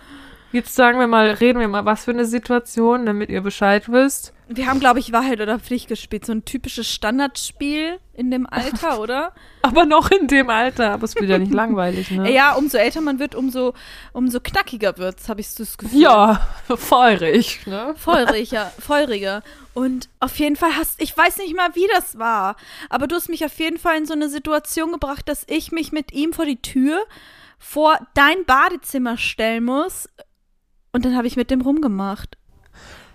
[0.52, 4.34] Jetzt sagen wir mal, reden wir mal, was für eine Situation, damit ihr Bescheid wisst.
[4.52, 6.26] Wir haben, glaube ich, Wahrheit oder Pflicht gespielt.
[6.26, 9.32] So ein typisches Standardspiel in dem Alter, oder?
[9.62, 10.92] Aber noch in dem Alter.
[10.92, 12.34] Aber es wird ja nicht langweilig, ne?
[12.34, 13.76] Ja, umso älter man wird, umso,
[14.12, 16.02] umso knackiger wird's, habe ich so das Gefühl.
[16.02, 17.94] Ja, feurig, ne?
[17.96, 19.44] Feuriger, feuriger.
[19.76, 22.56] Und auf jeden Fall hast, ich weiß nicht mal, wie das war,
[22.90, 25.92] aber du hast mich auf jeden Fall in so eine Situation gebracht, dass ich mich
[25.92, 27.04] mit ihm vor die Tür
[27.60, 30.10] vor dein Badezimmer stellen muss.
[30.92, 32.36] Und dann habe ich mit dem rumgemacht.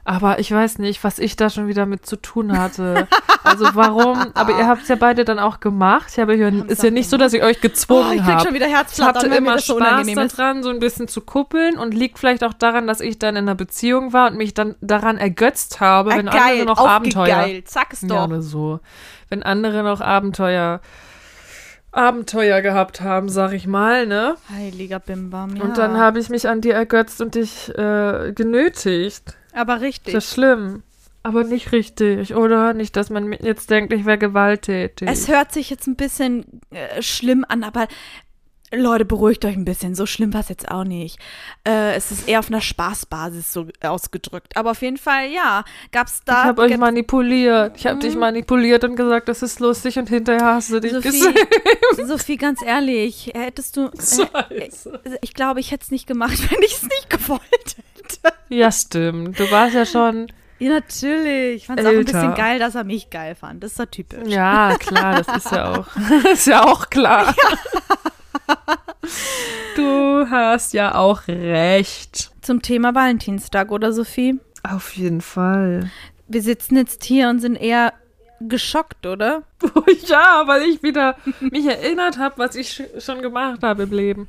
[0.07, 3.09] Aber ich weiß nicht, was ich da schon wieder mit zu tun hatte.
[3.43, 4.19] Also warum?
[4.35, 6.09] Aber ihr habt es ja beide dann auch gemacht.
[6.13, 8.45] Ich habe ja, ist ja nicht so, dass ich euch Oh, gezwungen ich krieg habe.
[8.45, 11.23] schon wieder Ich Herzflattern, hatte wenn mir immer so Spaß daran, so ein bisschen zu
[11.23, 14.53] kuppeln und liegt vielleicht auch daran, dass ich dann in einer Beziehung war und mich
[14.53, 17.47] dann daran ergötzt habe, wenn andere geil, noch Abenteuer.
[17.65, 18.25] Sag es Ja, doch.
[18.27, 18.81] oder so.
[19.31, 20.81] Wenn andere noch Abenteuer,
[21.93, 24.37] Abenteuer gehabt haben, sag ich mal, ne?
[24.55, 25.63] Heiliger Bimbam, ja.
[25.63, 29.35] Und dann habe ich mich an dir ergötzt und dich äh, genötigt.
[29.55, 30.15] Aber Das richtig.
[30.15, 30.83] ist schlimm.
[31.23, 32.75] Aber nicht richtig, oder?
[32.75, 35.09] Nicht, dass man jetzt denkt, ich wäre gewalttätig.
[35.09, 37.89] Es hört sich jetzt ein bisschen äh, schlimm an, aber
[38.75, 39.95] Leute, beruhigt euch ein bisschen.
[39.95, 41.19] So schlimm war es jetzt auch nicht.
[41.67, 44.57] Äh, es ist eher auf einer Spaßbasis so ausgedrückt.
[44.57, 46.45] Aber auf jeden Fall, ja, gab es ich da.
[46.45, 47.77] habe euch manipuliert.
[47.79, 48.21] Ich habe dich Mhm.
[48.21, 51.35] manipuliert und gesagt, das ist lustig und hinterher hast du dich Sophie, gesehen.
[52.07, 53.87] Sophie, ganz ehrlich, hättest du.
[53.87, 53.91] Äh,
[54.61, 55.01] Scheiße.
[55.23, 57.83] ich glaube, ich hätte es nicht gemacht, wenn ich es nicht gewollt hätte.
[58.49, 59.39] Ja, stimmt.
[59.39, 60.27] Du warst ja schon.
[60.59, 61.57] Ja, natürlich.
[61.57, 63.63] Ich fand es auch ein bisschen geil, dass er mich geil fand.
[63.63, 64.29] Das ist doch typisch.
[64.29, 65.87] Ja, klar, das ist ja auch.
[66.33, 67.35] ist ja auch klar.
[69.77, 72.31] Du hast ja auch recht.
[72.41, 74.39] Zum Thema Valentinstag, oder Sophie?
[74.63, 75.91] Auf jeden Fall.
[76.29, 77.93] Wir sitzen jetzt hier und sind eher
[78.41, 79.43] geschockt, oder?
[80.07, 84.29] ja, weil ich wieder mich erinnert habe, was ich sch- schon gemacht habe im Leben.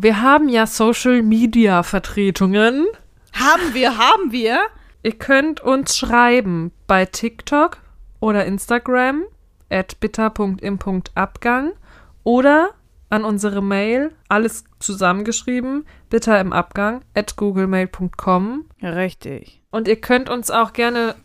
[0.00, 2.86] Wir haben ja Social Media Vertretungen.
[3.32, 4.60] Haben wir, haben wir.
[5.02, 7.78] Ihr könnt uns schreiben bei TikTok
[8.20, 9.24] oder Instagram
[9.70, 11.72] at bitter.im.abgang
[12.22, 12.70] oder
[13.10, 18.66] an unsere Mail, alles zusammengeschrieben, bitter im Abgang at googlemail.com.
[18.80, 19.64] Richtig.
[19.72, 21.16] Und ihr könnt uns auch gerne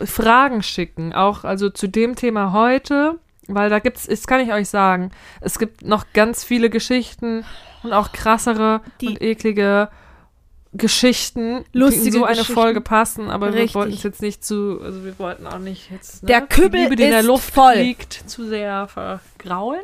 [0.00, 3.18] Fragen schicken, auch also zu dem Thema heute,
[3.54, 7.44] weil da gibt's, das kann ich euch sagen, es gibt noch ganz viele Geschichten
[7.82, 9.88] und auch krassere Die- und eklige
[10.72, 12.54] Geschichten, die in Lustige so eine Geschichten.
[12.54, 13.74] Folge passen, aber Richtig.
[13.74, 16.94] wir wollten es jetzt nicht zu, also wir wollten auch nicht jetzt ne, Der Kübel
[16.94, 17.74] die in der Luft voll.
[17.74, 19.80] liegt, zu sehr vergraulen.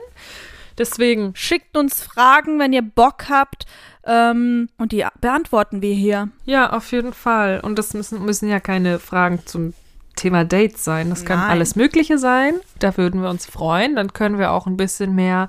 [0.79, 3.65] Deswegen Schickt uns Fragen, wenn ihr Bock habt.
[4.05, 6.29] Ähm, und die beantworten wir hier.
[6.45, 7.61] Ja, auf jeden Fall.
[7.61, 9.75] Und das müssen, müssen ja keine Fragen zum
[10.17, 11.11] Thema Dates sein.
[11.11, 11.51] Das kann Nein.
[11.51, 12.55] alles Mögliche sein.
[12.79, 13.95] Da würden wir uns freuen.
[13.95, 15.49] Dann können wir auch ein bisschen mehr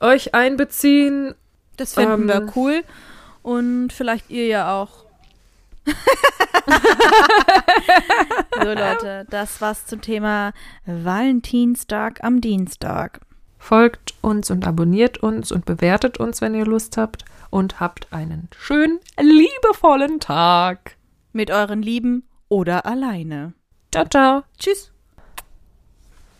[0.00, 1.34] euch einbeziehen.
[1.76, 2.28] Das finden Ähm.
[2.28, 2.84] wir cool.
[3.42, 5.04] Und vielleicht ihr ja auch.
[8.60, 10.52] so Leute, das war's zum Thema
[10.84, 13.20] Valentinstag am Dienstag.
[13.58, 17.24] Folgt uns und abonniert uns und bewertet uns, wenn ihr Lust habt.
[17.50, 20.96] Und habt einen schönen, liebevollen Tag.
[21.32, 23.54] Mit euren Lieben oder alleine.
[23.92, 24.42] Ciao, ciao.
[24.58, 24.92] Tschüss.